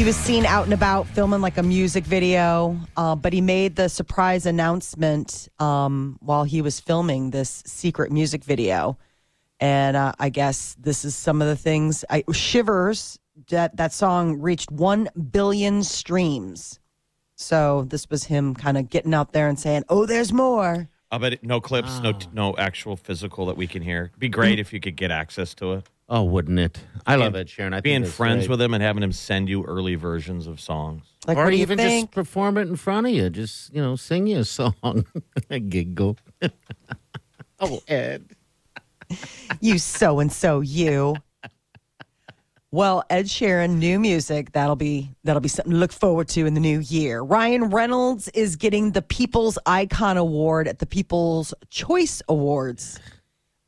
He 0.00 0.06
was 0.06 0.16
seen 0.16 0.46
out 0.46 0.64
and 0.64 0.72
about 0.72 1.06
filming 1.08 1.42
like 1.42 1.58
a 1.58 1.62
music 1.62 2.04
video, 2.04 2.74
uh, 2.96 3.14
but 3.14 3.34
he 3.34 3.42
made 3.42 3.76
the 3.76 3.90
surprise 3.90 4.46
announcement 4.46 5.50
um, 5.58 6.16
while 6.22 6.44
he 6.44 6.62
was 6.62 6.80
filming 6.80 7.32
this 7.32 7.62
secret 7.66 8.10
music 8.10 8.42
video. 8.42 8.96
And 9.60 9.98
uh, 9.98 10.12
I 10.18 10.30
guess 10.30 10.74
this 10.80 11.04
is 11.04 11.14
some 11.14 11.42
of 11.42 11.48
the 11.48 11.54
things. 11.54 12.02
I, 12.08 12.24
Shivers, 12.32 13.18
that, 13.50 13.76
that 13.76 13.92
song 13.92 14.40
reached 14.40 14.72
1 14.72 15.10
billion 15.32 15.84
streams. 15.84 16.80
So 17.34 17.84
this 17.86 18.08
was 18.08 18.24
him 18.24 18.54
kind 18.54 18.78
of 18.78 18.88
getting 18.88 19.12
out 19.12 19.34
there 19.34 19.50
and 19.50 19.60
saying, 19.60 19.84
"Oh, 19.90 20.06
there's 20.06 20.32
more." 20.32 20.88
I 21.10 21.18
bet 21.18 21.44
no 21.44 21.60
clips, 21.60 22.00
no 22.00 22.14
no 22.32 22.54
actual 22.56 22.96
physical 22.96 23.44
that 23.46 23.58
we 23.58 23.66
can 23.66 23.82
hear. 23.82 24.04
It'd 24.04 24.18
be 24.18 24.30
great 24.30 24.58
if 24.58 24.72
you 24.72 24.80
could 24.80 24.96
get 24.96 25.10
access 25.10 25.52
to 25.56 25.74
it. 25.74 25.86
Oh, 26.12 26.24
wouldn't 26.24 26.58
it? 26.58 26.80
I 27.06 27.14
love 27.14 27.36
it, 27.36 27.48
Sharon. 27.48 27.72
I 27.72 27.76
think 27.76 27.84
Being 27.84 28.02
that's 28.02 28.14
friends 28.14 28.40
great. 28.48 28.50
with 28.50 28.60
him 28.62 28.74
and 28.74 28.82
having 28.82 29.02
him 29.04 29.12
send 29.12 29.48
you 29.48 29.62
early 29.62 29.94
versions 29.94 30.48
of 30.48 30.60
songs. 30.60 31.04
Like, 31.24 31.38
or 31.38 31.44
what 31.44 31.50
do 31.50 31.56
you 31.56 31.62
even 31.62 31.78
think? 31.78 32.06
just 32.06 32.14
perform 32.14 32.58
it 32.58 32.62
in 32.62 32.74
front 32.74 33.06
of 33.06 33.12
you. 33.12 33.30
Just 33.30 33.72
you 33.72 33.80
know, 33.80 33.94
sing 33.94 34.26
you 34.26 34.38
a 34.40 34.44
song. 34.44 35.06
Giggle. 35.68 36.18
oh, 37.60 37.80
Ed. 37.86 38.26
you 39.60 39.78
so 39.78 40.18
and 40.18 40.32
so, 40.32 40.60
you. 40.60 41.14
Well, 42.72 43.04
Ed 43.08 43.26
Sheeran, 43.26 43.76
new 43.78 43.98
music. 44.00 44.50
That'll 44.52 44.76
be 44.76 45.10
that'll 45.22 45.40
be 45.40 45.48
something 45.48 45.72
to 45.72 45.78
look 45.78 45.92
forward 45.92 46.28
to 46.30 46.44
in 46.44 46.54
the 46.54 46.60
new 46.60 46.80
year. 46.80 47.20
Ryan 47.22 47.70
Reynolds 47.70 48.28
is 48.28 48.56
getting 48.56 48.92
the 48.92 49.02
People's 49.02 49.58
Icon 49.64 50.16
Award 50.16 50.66
at 50.66 50.80
the 50.80 50.86
People's 50.86 51.54
Choice 51.70 52.20
Awards. 52.28 52.98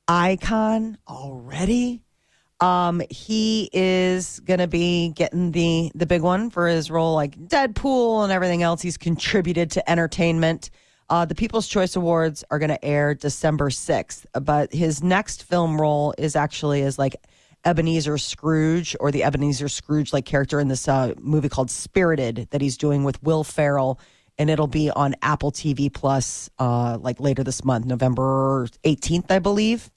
Icon 0.08 0.98
already. 1.08 2.02
Um, 2.62 3.02
he 3.10 3.68
is 3.72 4.38
gonna 4.38 4.68
be 4.68 5.08
getting 5.08 5.50
the 5.50 5.90
the 5.96 6.06
big 6.06 6.22
one 6.22 6.48
for 6.48 6.68
his 6.68 6.92
role 6.92 7.12
like 7.16 7.36
Deadpool 7.36 8.22
and 8.22 8.32
everything 8.32 8.62
else 8.62 8.80
he's 8.80 8.96
contributed 8.96 9.72
to 9.72 9.90
entertainment. 9.90 10.70
Uh, 11.10 11.24
the 11.24 11.34
People's 11.34 11.66
Choice 11.66 11.96
Awards 11.96 12.44
are 12.52 12.60
to 12.60 12.82
air 12.84 13.14
December 13.14 13.68
6th, 13.68 14.26
but 14.40 14.72
his 14.72 15.02
next 15.02 15.42
film 15.42 15.78
role 15.80 16.14
is 16.16 16.36
actually 16.36 16.82
as 16.82 17.00
like 17.00 17.16
Ebenezer 17.64 18.16
Scrooge 18.16 18.94
or 19.00 19.10
the 19.10 19.24
Ebenezer 19.24 19.68
Scrooge 19.68 20.12
like 20.12 20.24
character 20.24 20.60
in 20.60 20.68
this 20.68 20.86
uh, 20.86 21.14
movie 21.18 21.48
called 21.48 21.68
Spirited 21.68 22.46
that 22.52 22.60
he's 22.60 22.76
doing 22.76 23.02
with 23.02 23.20
Will 23.24 23.42
Ferrell, 23.42 23.98
and 24.38 24.48
it'll 24.48 24.68
be 24.68 24.88
on 24.88 25.16
Apple 25.20 25.50
TV 25.50 25.92
Plus 25.92 26.48
uh, 26.60 26.96
like 27.00 27.18
later 27.18 27.42
this 27.42 27.64
month, 27.64 27.86
November 27.86 28.68
18th, 28.84 29.32
I 29.32 29.40
believe. 29.40 29.90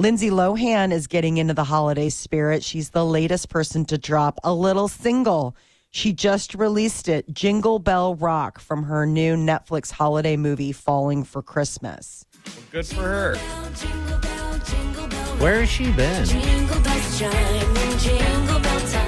Lindsay 0.00 0.30
Lohan 0.30 0.92
is 0.92 1.06
getting 1.06 1.36
into 1.36 1.52
the 1.52 1.64
holiday 1.64 2.08
spirit. 2.08 2.64
She's 2.64 2.88
the 2.88 3.04
latest 3.04 3.50
person 3.50 3.84
to 3.84 3.98
drop 3.98 4.40
a 4.42 4.50
little 4.50 4.88
single. 4.88 5.54
She 5.90 6.14
just 6.14 6.54
released 6.54 7.06
it, 7.06 7.30
Jingle 7.34 7.78
Bell 7.78 8.14
Rock, 8.14 8.60
from 8.60 8.84
her 8.84 9.04
new 9.04 9.36
Netflix 9.36 9.90
holiday 9.90 10.38
movie, 10.38 10.72
Falling 10.72 11.22
for 11.22 11.42
Christmas. 11.42 12.24
Good 12.72 12.86
for 12.86 13.02
her. 13.02 13.36
Where 15.36 15.60
has 15.60 15.68
she 15.68 15.92
been? 15.92 16.26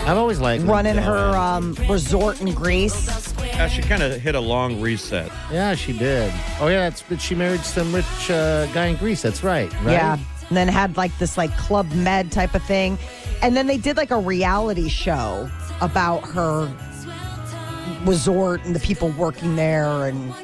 I've 0.06 0.18
always 0.18 0.40
liked 0.40 0.64
Running 0.64 0.96
Lindsay 0.96 1.08
her 1.08 1.32
Lohan. 1.32 1.78
um, 1.80 1.90
resort 1.90 2.42
in 2.42 2.52
Greece. 2.52 3.32
Yeah, 3.38 3.66
she 3.68 3.80
kind 3.80 4.02
of 4.02 4.20
hit 4.20 4.34
a 4.34 4.40
long 4.40 4.78
reset. 4.78 5.32
Yeah, 5.50 5.74
she 5.74 5.96
did. 5.96 6.30
Oh 6.60 6.68
yeah, 6.68 6.90
that's 6.90 7.00
but 7.00 7.18
she 7.18 7.34
married 7.34 7.60
some 7.60 7.94
rich 7.94 8.30
uh, 8.30 8.66
guy 8.74 8.88
in 8.88 8.96
Greece. 8.96 9.22
That's 9.22 9.42
right. 9.42 9.72
right? 9.84 9.92
Yeah. 9.92 10.18
And 10.52 10.56
then 10.58 10.68
had 10.68 10.98
like 10.98 11.16
this 11.16 11.38
like 11.38 11.50
Club 11.56 11.90
Med 11.92 12.30
type 12.30 12.54
of 12.54 12.62
thing. 12.64 12.98
And 13.40 13.56
then 13.56 13.66
they 13.66 13.78
did 13.78 13.96
like 13.96 14.10
a 14.10 14.18
reality 14.18 14.90
show 14.90 15.50
about 15.80 16.28
her 16.28 16.70
resort 18.04 18.62
and 18.66 18.76
the 18.76 18.80
people 18.80 19.08
working 19.12 19.56
there. 19.56 20.08
And 20.08 20.34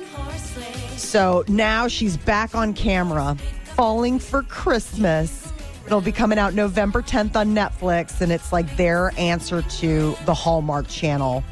so 0.96 1.44
now 1.46 1.88
she's 1.88 2.16
back 2.16 2.54
on 2.54 2.72
camera, 2.72 3.36
falling 3.76 4.18
for 4.18 4.44
Christmas. 4.44 5.52
It'll 5.84 6.00
be 6.00 6.10
coming 6.10 6.38
out 6.38 6.54
November 6.54 7.02
10th 7.02 7.36
on 7.36 7.54
Netflix, 7.54 8.22
and 8.22 8.32
it's 8.32 8.50
like 8.50 8.78
their 8.78 9.12
answer 9.18 9.60
to 9.60 10.16
the 10.24 10.32
Hallmark 10.32 10.88
Channel. 10.88 11.44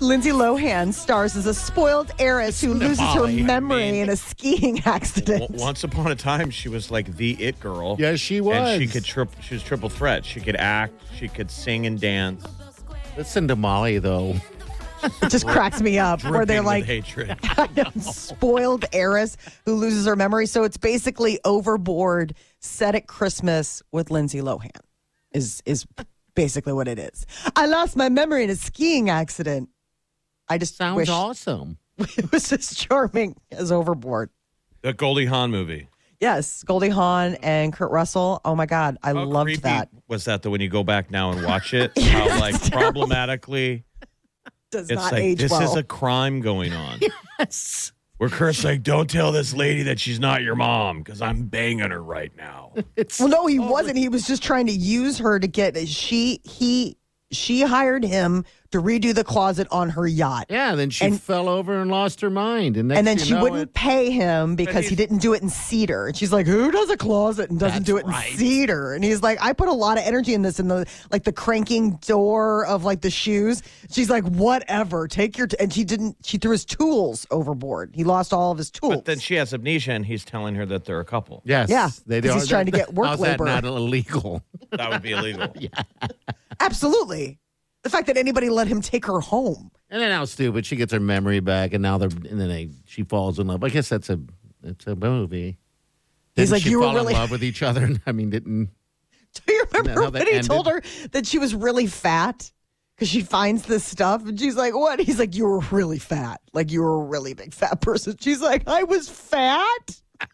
Lindsay 0.00 0.30
Lohan 0.30 0.92
stars 0.94 1.34
as 1.36 1.46
a 1.46 1.54
spoiled 1.54 2.12
heiress 2.20 2.60
who 2.60 2.72
loses 2.72 3.00
her 3.00 3.04
Molly, 3.20 3.40
I 3.40 3.42
memory 3.42 3.90
mean- 3.90 3.94
in 4.04 4.08
a 4.10 4.16
skiing 4.16 4.80
accident. 4.84 5.40
W- 5.40 5.60
Once 5.60 5.82
upon 5.82 6.12
a 6.12 6.14
time, 6.14 6.50
she 6.50 6.68
was 6.68 6.90
like 6.90 7.16
the 7.16 7.32
it 7.42 7.58
girl. 7.58 7.96
Yes, 7.98 8.20
she 8.20 8.40
was. 8.40 8.56
And 8.56 8.80
she 8.82 8.86
could 8.88 9.04
trip. 9.04 9.28
She 9.40 9.54
was 9.54 9.62
triple 9.62 9.88
threat. 9.88 10.24
She 10.24 10.40
could 10.40 10.54
act. 10.56 10.94
She 11.16 11.26
could 11.28 11.50
sing 11.50 11.84
and 11.86 12.00
dance. 12.00 12.44
Listen 13.16 13.48
to 13.48 13.56
Molly 13.56 13.98
though. 13.98 14.36
It 15.02 15.30
just 15.30 15.46
cracks 15.46 15.80
me 15.80 15.98
up 15.98 16.22
where 16.24 16.44
they're 16.46 16.62
like 16.62 16.84
hatred. 16.84 17.36
spoiled 18.00 18.84
heiress 18.92 19.36
who 19.64 19.74
loses 19.74 20.06
her 20.06 20.14
memory. 20.16 20.46
So 20.46 20.62
it's 20.64 20.76
basically 20.76 21.38
overboard 21.44 22.34
set 22.60 22.94
at 22.94 23.06
Christmas 23.08 23.82
with 23.92 24.10
Lindsay 24.12 24.40
Lohan 24.40 24.70
is 25.32 25.60
is 25.66 25.86
basically 26.36 26.72
what 26.72 26.86
it 26.86 26.98
is. 27.00 27.26
I 27.56 27.66
lost 27.66 27.96
my 27.96 28.08
memory 28.08 28.44
in 28.44 28.50
a 28.50 28.56
skiing 28.56 29.10
accident. 29.10 29.68
I 30.48 30.58
just 30.58 30.76
Sounds 30.76 30.96
wish 30.96 31.08
awesome. 31.08 31.78
it 31.98 32.30
was 32.32 32.52
as 32.52 32.74
charming 32.74 33.36
as 33.50 33.70
overboard. 33.72 34.30
the 34.82 34.92
Goldie 34.92 35.26
Hawn 35.26 35.50
movie. 35.50 35.88
Yes, 36.20 36.64
Goldie 36.64 36.88
Hawn 36.88 37.36
and 37.42 37.72
Kurt 37.72 37.90
Russell. 37.92 38.40
Oh 38.44 38.56
my 38.56 38.66
God, 38.66 38.98
I 39.02 39.12
How 39.12 39.24
loved 39.24 39.46
creepy 39.48 39.60
that. 39.62 39.88
Was 40.08 40.24
that 40.24 40.42
the 40.42 40.50
when 40.50 40.60
you 40.60 40.68
go 40.68 40.82
back 40.82 41.10
now 41.10 41.30
and 41.30 41.44
watch 41.44 41.74
it? 41.74 41.96
How 41.98 42.40
like 42.40 42.60
problematically 42.72 43.84
Does 44.70 44.90
it's 44.90 45.00
not 45.00 45.12
like 45.12 45.22
age 45.22 45.38
this 45.38 45.52
well. 45.52 45.62
is 45.62 45.76
a 45.76 45.82
crime 45.82 46.40
going 46.40 46.72
on. 46.72 47.00
Yes. 47.38 47.92
Where 48.16 48.28
Kurt's 48.28 48.64
like, 48.64 48.82
don't 48.82 49.08
tell 49.08 49.30
this 49.30 49.54
lady 49.54 49.84
that 49.84 50.00
she's 50.00 50.18
not 50.18 50.42
your 50.42 50.56
mom 50.56 50.98
because 50.98 51.22
I'm 51.22 51.44
banging 51.44 51.92
her 51.92 52.02
right 52.02 52.32
now. 52.36 52.72
It's 52.96 53.20
Well, 53.20 53.28
no, 53.28 53.46
he 53.46 53.60
wasn't. 53.60 53.96
He 53.96 54.08
was 54.08 54.26
just 54.26 54.42
trying 54.42 54.66
to 54.66 54.72
use 54.72 55.18
her 55.18 55.38
to 55.38 55.46
get 55.46 55.78
she 55.86 56.40
he 56.42 56.96
she 57.30 57.62
hired 57.62 58.02
him 58.04 58.44
to 58.70 58.82
redo 58.82 59.14
the 59.14 59.24
closet 59.24 59.66
on 59.70 59.90
her 59.90 60.06
yacht. 60.06 60.46
yeah. 60.50 60.74
Then 60.74 60.90
she 60.90 61.06
And- 61.06 61.20
fell 61.20 61.48
over 61.48 61.80
and 61.80 61.90
lost 61.90 62.20
her 62.20 62.30
mind, 62.30 62.76
and, 62.76 62.92
And 62.92 63.06
then 63.06 63.16
she 63.18 63.34
wouldn't 63.34 63.62
it- 63.62 63.74
pay 63.74 64.10
him 64.10 64.56
because 64.56 64.86
he 64.88 64.94
didn't 64.94 65.18
do 65.18 65.32
it 65.32 65.42
in 65.42 65.48
cedar. 65.48 66.06
And 66.08 66.16
she's 66.16 66.32
like, 66.32 66.46
"Who 66.46 66.70
does 66.70 66.90
a 66.90 66.96
closet 66.96 67.50
and 67.50 67.58
doesn't 67.58 67.84
do 67.84 67.96
it 67.96 68.06
in 68.06 68.12
cedar?" 68.36 68.92
And 68.92 69.02
he's 69.02 69.22
like, 69.22 69.38
"I 69.40 69.52
put 69.52 69.68
a 69.68 69.72
lot 69.72 69.96
of 69.98 70.04
energy 70.04 70.34
in 70.34 70.42
this, 70.42 70.60
in 70.60 70.68
the 70.68 70.86
like 71.10 71.24
the 71.24 71.32
cranking 71.32 71.98
door 72.06 72.66
of 72.66 72.84
like 72.84 73.00
the 73.00 73.10
shoes." 73.10 73.62
She's 73.90 74.10
like, 74.10 74.24
"Whatever, 74.24 75.08
take 75.08 75.38
your." 75.38 75.46
T-. 75.46 75.56
And 75.58 75.72
she 75.72 75.84
didn't. 75.84 76.16
She 76.24 76.36
threw 76.38 76.52
his 76.52 76.64
tools 76.64 77.26
overboard. 77.30 77.92
He 77.94 78.04
lost 78.04 78.32
all 78.32 78.52
of 78.52 78.58
his 78.58 78.70
tools. 78.70 78.96
But 78.96 79.04
then 79.06 79.18
she 79.18 79.34
has 79.36 79.54
amnesia 79.54 79.92
and 79.92 80.04
he's 80.04 80.24
telling 80.24 80.54
her 80.56 80.66
that 80.66 80.84
they're 80.84 81.00
a 81.00 81.04
couple. 81.04 81.42
Yes. 81.46 81.70
Yeah, 81.70 81.88
They 82.06 82.20
do. 82.20 82.32
he's 82.34 82.46
trying 82.48 82.66
to 82.66 82.72
get 82.72 82.92
work 82.92 83.06
How's 83.08 83.20
labor. 83.20 83.44
that 83.46 83.62
not 83.62 83.64
illegal? 83.64 84.42
That 84.72 84.90
would 84.90 85.02
be 85.02 85.12
illegal. 85.12 85.48
Yeah. 85.58 85.68
Absolutely, 86.60 87.38
the 87.90 87.96
fact 87.96 88.06
that 88.08 88.16
anybody 88.16 88.48
let 88.50 88.66
him 88.68 88.80
take 88.80 89.06
her 89.06 89.20
home. 89.20 89.70
And 89.90 90.00
then 90.00 90.10
how 90.10 90.24
stupid 90.26 90.66
she 90.66 90.76
gets 90.76 90.92
her 90.92 91.00
memory 91.00 91.40
back, 91.40 91.72
and 91.72 91.82
now 91.82 91.98
they're 91.98 92.08
and 92.08 92.40
then 92.40 92.48
they 92.48 92.70
she 92.86 93.02
falls 93.04 93.38
in 93.38 93.46
love. 93.46 93.64
I 93.64 93.68
guess 93.70 93.88
that's 93.88 94.10
a 94.10 94.20
it's 94.62 94.86
a 94.86 94.94
movie. 94.96 95.58
He's 96.36 96.50
Didn't 96.50 96.52
like, 96.52 96.62
she 96.62 96.70
"You 96.70 96.80
were 96.80 96.92
really- 96.92 97.14
in 97.14 97.18
love 97.20 97.30
with 97.30 97.42
each 97.42 97.62
other. 97.62 97.88
I 98.06 98.12
mean, 98.12 98.30
didn't 98.30 98.70
Do 99.46 99.52
you 99.52 99.64
remember 99.72 100.02
how 100.02 100.10
that 100.10 100.24
when 100.26 100.34
he 100.34 100.40
told 100.40 100.66
her 100.66 100.82
that 101.12 101.26
she 101.26 101.38
was 101.38 101.54
really 101.54 101.86
fat? 101.86 102.50
Because 102.94 103.08
she 103.08 103.20
finds 103.22 103.62
this 103.62 103.84
stuff 103.84 104.26
and 104.26 104.38
she's 104.38 104.56
like, 104.56 104.74
What? 104.74 104.98
He's 105.00 105.18
like, 105.18 105.34
You 105.34 105.44
were 105.46 105.60
really 105.70 105.98
fat. 106.00 106.40
Like, 106.52 106.70
you 106.72 106.82
were 106.82 107.00
a 107.02 107.04
really 107.04 107.32
big 107.34 107.54
fat 107.54 107.80
person. 107.80 108.16
She's 108.20 108.42
like, 108.42 108.66
I 108.68 108.82
was 108.84 109.08
fat? 109.08 110.00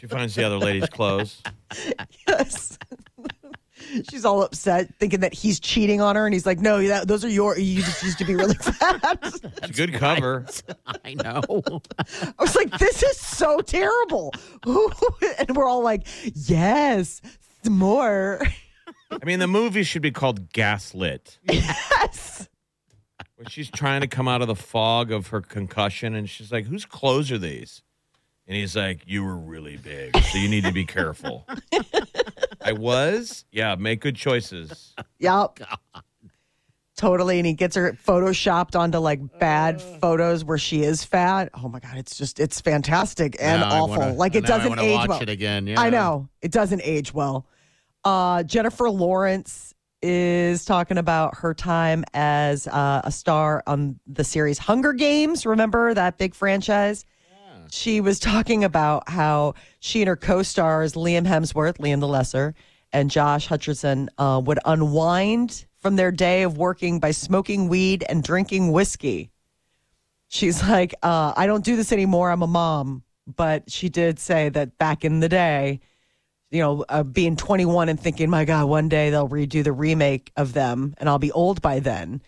She 0.00 0.06
finds 0.06 0.34
the 0.34 0.44
other 0.44 0.58
lady's 0.58 0.88
clothes. 0.88 1.42
Yes. 2.28 2.78
She's 4.10 4.24
all 4.24 4.42
upset, 4.42 4.94
thinking 4.98 5.20
that 5.20 5.34
he's 5.34 5.58
cheating 5.60 6.00
on 6.00 6.16
her. 6.16 6.26
And 6.26 6.34
he's 6.34 6.46
like, 6.46 6.58
No, 6.60 6.82
that, 6.86 7.08
those 7.08 7.24
are 7.24 7.28
your, 7.28 7.58
you 7.58 7.82
just 7.82 8.02
used 8.02 8.18
to 8.18 8.24
be 8.24 8.34
really 8.34 8.54
fat. 8.60 9.18
It's 9.22 9.40
a 9.62 9.72
good 9.72 9.94
cover. 9.94 10.46
I 11.04 11.14
know? 11.14 11.42
I 11.98 12.32
was 12.38 12.54
like, 12.56 12.70
This 12.78 13.02
is 13.02 13.18
so 13.18 13.60
terrible. 13.60 14.32
and 14.64 15.56
we're 15.56 15.66
all 15.68 15.82
like, 15.82 16.06
Yes, 16.34 17.20
more. 17.68 18.40
I 19.10 19.24
mean, 19.24 19.38
the 19.40 19.46
movie 19.48 19.82
should 19.82 20.02
be 20.02 20.10
called 20.12 20.52
Gaslit. 20.52 21.38
Yes. 21.44 22.48
Where 23.36 23.48
she's 23.48 23.70
trying 23.70 24.02
to 24.02 24.06
come 24.06 24.28
out 24.28 24.40
of 24.42 24.48
the 24.48 24.54
fog 24.54 25.10
of 25.10 25.28
her 25.28 25.40
concussion, 25.40 26.14
and 26.14 26.28
she's 26.28 26.52
like, 26.52 26.66
"Whose 26.66 26.84
clothes 26.84 27.32
are 27.32 27.38
these?" 27.38 27.82
And 28.46 28.54
he's 28.54 28.76
like, 28.76 29.02
"You 29.06 29.24
were 29.24 29.36
really 29.36 29.78
big, 29.78 30.14
so 30.16 30.36
you 30.38 30.46
need 30.48 30.64
to 30.64 30.72
be 30.72 30.84
careful." 30.84 31.46
I 32.64 32.72
was, 32.72 33.44
yeah. 33.50 33.74
Make 33.76 34.00
good 34.00 34.16
choices. 34.16 34.94
Yep. 35.18 35.60
Totally. 36.96 37.38
And 37.38 37.46
he 37.46 37.54
gets 37.54 37.76
her 37.76 37.92
photoshopped 38.06 38.78
onto 38.78 38.98
like 38.98 39.38
bad 39.38 39.80
photos 39.80 40.44
where 40.44 40.58
she 40.58 40.82
is 40.82 41.02
fat. 41.02 41.48
Oh 41.54 41.68
my 41.68 41.80
God. 41.80 41.96
It's 41.96 42.16
just, 42.18 42.38
it's 42.38 42.60
fantastic 42.60 43.36
and 43.40 43.62
Now 43.62 43.68
I 43.70 43.78
awful. 43.78 43.96
wanna- 43.96 44.12
like 44.14 44.34
it 44.34 44.42
now 44.42 44.54
I 44.54 44.58
doesn't 44.58 44.68
wanna 44.70 44.82
age 44.82 44.96
watch 44.98 45.08
well. 45.08 45.22
it 45.22 45.28
again, 45.30 45.66
yeah. 45.66 45.80
I 45.80 45.88
know. 45.88 46.28
It 46.42 46.52
doesn't 46.52 46.82
age 46.84 47.14
well. 47.14 47.46
Uh, 48.04 48.42
Jennifer 48.42 48.90
Lawrence 48.90 49.74
is 50.02 50.64
talking 50.66 50.98
about 50.98 51.36
her 51.38 51.54
time 51.54 52.04
as 52.12 52.66
uh, 52.68 53.00
a 53.04 53.12
star 53.12 53.62
on 53.66 53.98
the 54.06 54.24
series 54.24 54.58
Hunger 54.58 54.92
Games. 54.92 55.46
Remember 55.46 55.94
that 55.94 56.18
big 56.18 56.34
franchise? 56.34 57.06
She 57.70 58.00
was 58.00 58.18
talking 58.18 58.64
about 58.64 59.08
how 59.08 59.54
she 59.78 60.02
and 60.02 60.08
her 60.08 60.16
co-stars 60.16 60.94
Liam 60.94 61.26
Hemsworth, 61.26 61.78
Liam 61.78 62.00
the 62.00 62.08
Lesser, 62.08 62.54
and 62.92 63.10
Josh 63.10 63.48
Hutcherson 63.48 64.08
uh, 64.18 64.40
would 64.44 64.58
unwind 64.64 65.66
from 65.78 65.96
their 65.96 66.10
day 66.10 66.42
of 66.42 66.58
working 66.58 67.00
by 67.00 67.12
smoking 67.12 67.68
weed 67.68 68.04
and 68.08 68.22
drinking 68.22 68.72
whiskey. 68.72 69.30
She's 70.28 70.62
like, 70.68 70.94
uh, 71.02 71.32
I 71.36 71.46
don't 71.46 71.64
do 71.64 71.76
this 71.76 71.92
anymore. 71.92 72.30
I'm 72.30 72.42
a 72.42 72.46
mom. 72.46 73.04
But 73.26 73.70
she 73.70 73.88
did 73.88 74.18
say 74.18 74.48
that 74.48 74.76
back 74.76 75.04
in 75.04 75.20
the 75.20 75.28
day, 75.28 75.80
you 76.50 76.60
know, 76.60 76.84
uh, 76.88 77.04
being 77.04 77.36
21 77.36 77.88
and 77.88 78.00
thinking, 78.00 78.28
my 78.28 78.44
God, 78.44 78.68
one 78.68 78.88
day 78.88 79.10
they'll 79.10 79.28
redo 79.28 79.62
the 79.62 79.72
remake 79.72 80.32
of 80.36 80.52
them 80.52 80.94
and 80.98 81.08
I'll 81.08 81.20
be 81.20 81.30
old 81.30 81.62
by 81.62 81.78
then. 81.78 82.22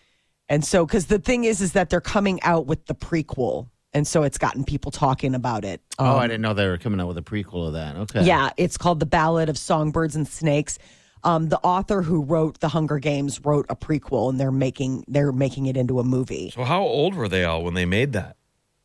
And 0.48 0.64
so, 0.64 0.86
because 0.86 1.06
the 1.06 1.18
thing 1.18 1.44
is, 1.44 1.60
is 1.60 1.72
that 1.72 1.90
they're 1.90 2.00
coming 2.00 2.40
out 2.42 2.66
with 2.66 2.86
the 2.86 2.94
prequel. 2.94 3.68
And 3.94 4.06
so 4.06 4.22
it's 4.22 4.38
gotten 4.38 4.64
people 4.64 4.90
talking 4.90 5.34
about 5.34 5.64
it. 5.64 5.80
oh, 5.98 6.12
Um, 6.12 6.18
I 6.18 6.26
didn't 6.26 6.40
know 6.40 6.54
they 6.54 6.66
were 6.66 6.78
coming 6.78 6.98
out 7.00 7.08
with 7.08 7.18
a 7.18 7.22
prequel 7.22 7.66
of 7.66 7.74
that. 7.74 7.96
Okay. 7.96 8.24
yeah, 8.24 8.50
it's 8.56 8.78
called 8.78 9.00
The 9.00 9.06
Ballad 9.06 9.48
of 9.50 9.58
Songbirds 9.58 10.16
and 10.16 10.26
Snakes. 10.26 10.78
Um, 11.24 11.50
the 11.50 11.58
author 11.58 12.02
who 12.02 12.22
wrote 12.24 12.60
The 12.60 12.68
Hunger 12.68 12.98
Games 12.98 13.40
wrote 13.44 13.66
a 13.68 13.76
prequel, 13.76 14.30
and 14.30 14.40
they're 14.40 14.50
making 14.50 15.04
they're 15.06 15.30
making 15.30 15.66
it 15.66 15.76
into 15.76 16.00
a 16.00 16.04
movie. 16.04 16.50
So 16.50 16.64
how 16.64 16.82
old 16.82 17.14
were 17.14 17.28
they 17.28 17.44
all 17.44 17.62
when 17.62 17.74
they 17.74 17.84
made 17.86 18.12
that? 18.14 18.36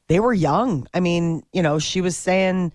They 0.07 0.19
were 0.19 0.33
young. 0.33 0.87
I 0.93 0.99
mean, 0.99 1.43
you 1.51 1.63
know, 1.63 1.79
she 1.79 1.99
was 2.01 2.15
saying 2.15 2.73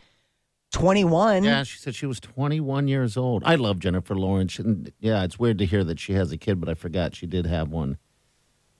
twenty 0.72 1.04
one. 1.04 1.44
Yeah, 1.44 1.62
she 1.62 1.78
said 1.78 1.94
she 1.94 2.06
was 2.06 2.18
21 2.18 2.88
years 2.88 3.16
old. 3.16 3.42
I 3.44 3.54
love 3.54 3.78
Jennifer 3.78 4.16
Lawrence. 4.16 4.58
And 4.58 4.90
yeah, 4.98 5.22
it's 5.22 5.38
weird 5.38 5.58
to 5.58 5.66
hear 5.66 5.84
that 5.84 6.00
she 6.00 6.14
has 6.14 6.32
a 6.32 6.38
kid, 6.38 6.58
but 6.60 6.68
I 6.68 6.74
forgot 6.74 7.14
she 7.14 7.26
did 7.26 7.46
have 7.46 7.68
one. 7.68 7.98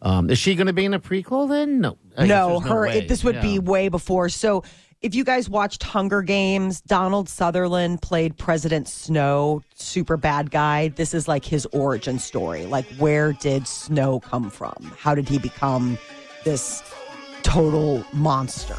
Um, 0.02 0.30
is 0.30 0.38
she 0.38 0.56
going 0.56 0.66
to 0.66 0.72
be 0.72 0.84
in 0.84 0.94
a 0.94 1.00
prequel 1.00 1.48
then? 1.48 1.80
No. 1.80 1.96
I 2.16 2.26
No, 2.26 2.58
her. 2.60 2.82
way. 2.82 2.98
It, 2.98 3.08
this 3.08 3.22
would 3.24 3.40
be 3.40 3.58
way 3.58 3.88
before. 3.88 4.28
So, 4.28 4.64
if 5.00 5.16
you 5.16 5.24
guys 5.24 5.48
watched 5.48 5.82
Hunger 5.82 6.22
Games, 6.22 6.80
Donald 6.80 7.28
Sutherland 7.28 8.02
played 8.02 8.36
President 8.36 8.86
Snow, 8.86 9.62
super 9.74 10.16
bad 10.16 10.50
guy. 10.50 10.88
This 10.88 11.12
is 11.14 11.26
like 11.26 11.44
his 11.44 11.66
origin 11.66 12.18
story. 12.18 12.66
Like, 12.66 12.84
where 12.98 13.32
did 13.32 13.66
Snow 13.66 14.20
come 14.20 14.50
from? 14.50 14.92
How 14.98 15.14
did 15.14 15.28
he 15.28 15.38
become 15.38 15.98
this 16.44 16.82
total 17.42 18.04
monster? 18.12 18.76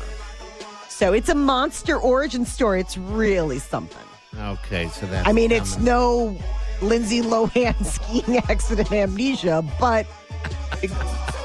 So, 0.89 1.13
it's 1.13 1.29
a 1.29 1.35
monster 1.35 1.97
origin 1.97 2.45
story. 2.45 2.81
It's 2.81 2.97
really 2.97 3.59
something. 3.59 3.97
Okay, 4.37 4.89
so 4.89 5.05
that's. 5.05 5.27
I 5.27 5.31
mean, 5.31 5.51
it's 5.51 5.77
no 5.79 6.37
Lindsay 6.81 7.21
Lohan 7.21 7.85
skiing 7.85 8.37
accident 8.49 8.91
amnesia, 8.91 9.63
but 9.79 10.05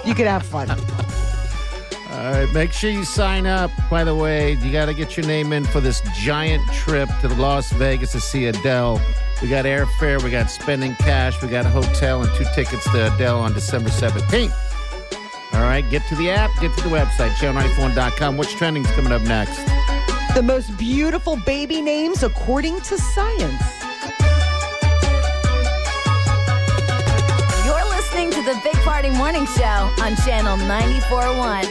you 0.04 0.14
could 0.14 0.26
have 0.26 0.42
fun. 0.42 0.70
All 0.70 2.32
right, 2.32 2.52
make 2.52 2.72
sure 2.72 2.90
you 2.90 3.04
sign 3.04 3.46
up. 3.46 3.70
By 3.88 4.02
the 4.02 4.14
way, 4.14 4.54
you 4.54 4.72
got 4.72 4.86
to 4.86 4.94
get 4.94 5.16
your 5.16 5.26
name 5.26 5.52
in 5.52 5.64
for 5.64 5.80
this 5.80 6.02
giant 6.14 6.68
trip 6.72 7.08
to 7.20 7.28
Las 7.28 7.70
Vegas 7.72 8.12
to 8.12 8.20
see 8.20 8.46
Adele. 8.46 9.00
We 9.40 9.48
got 9.48 9.66
airfare, 9.66 10.20
we 10.22 10.30
got 10.30 10.50
spending 10.50 10.96
cash, 10.96 11.40
we 11.40 11.48
got 11.48 11.64
a 11.64 11.68
hotel, 11.68 12.22
and 12.22 12.34
two 12.34 12.44
tickets 12.54 12.90
to 12.90 13.14
Adele 13.14 13.38
on 13.38 13.52
December 13.52 13.90
17th. 13.90 14.52
All 15.52 15.60
right, 15.60 15.88
get 15.90 16.02
to 16.08 16.16
the 16.16 16.30
app, 16.30 16.50
get 16.60 16.76
to 16.78 16.88
the 16.88 16.88
website, 16.88 17.30
channel94.com. 17.34 18.36
What's 18.36 18.52
trending 18.52 18.84
is 18.84 18.90
coming 18.92 19.12
up 19.12 19.22
next? 19.22 19.64
The 20.34 20.42
most 20.42 20.76
beautiful 20.76 21.36
baby 21.46 21.80
names 21.80 22.22
according 22.22 22.80
to 22.80 22.98
science. 22.98 23.77
The 28.48 28.58
Big 28.64 28.76
Party 28.76 29.10
Morning 29.10 29.44
Show 29.44 29.92
on 30.00 30.16
Channel 30.24 30.56
94.1. 30.56 31.68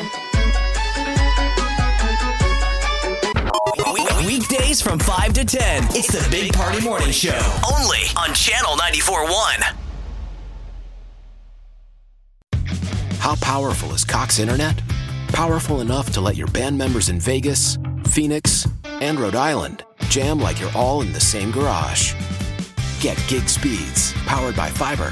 We- 3.96 4.28
Weekdays 4.28 4.80
from 4.80 5.00
5 5.00 5.34
to 5.34 5.44
10. 5.44 5.86
It's 5.96 6.12
the 6.12 6.30
Big 6.30 6.54
Party 6.54 6.80
Morning 6.82 7.10
Show. 7.10 7.40
Only 7.76 8.02
on 8.16 8.32
Channel 8.36 8.78
94.1. 8.78 9.64
How 13.22 13.34
powerful 13.38 13.92
is 13.96 14.06
Cox 14.06 14.38
Internet? 14.38 14.80
Powerful 15.30 15.82
enough 15.82 16.12
to 16.12 16.22
let 16.22 16.36
your 16.36 16.48
band 16.50 16.78
members 16.78 17.10
in 17.10 17.20
Vegas, 17.20 17.80
Phoenix, 18.06 18.68
and 19.02 19.20
Rhode 19.20 19.34
Island 19.34 19.84
jam 20.10 20.40
like 20.40 20.60
you're 20.60 20.76
all 20.76 21.02
in 21.02 21.12
the 21.12 21.20
same 21.20 21.50
garage. 21.50 22.14
Get 23.00 23.18
gig 23.28 23.50
speeds 23.50 24.14
powered 24.28 24.56
by 24.56 24.70
fiber 24.70 25.12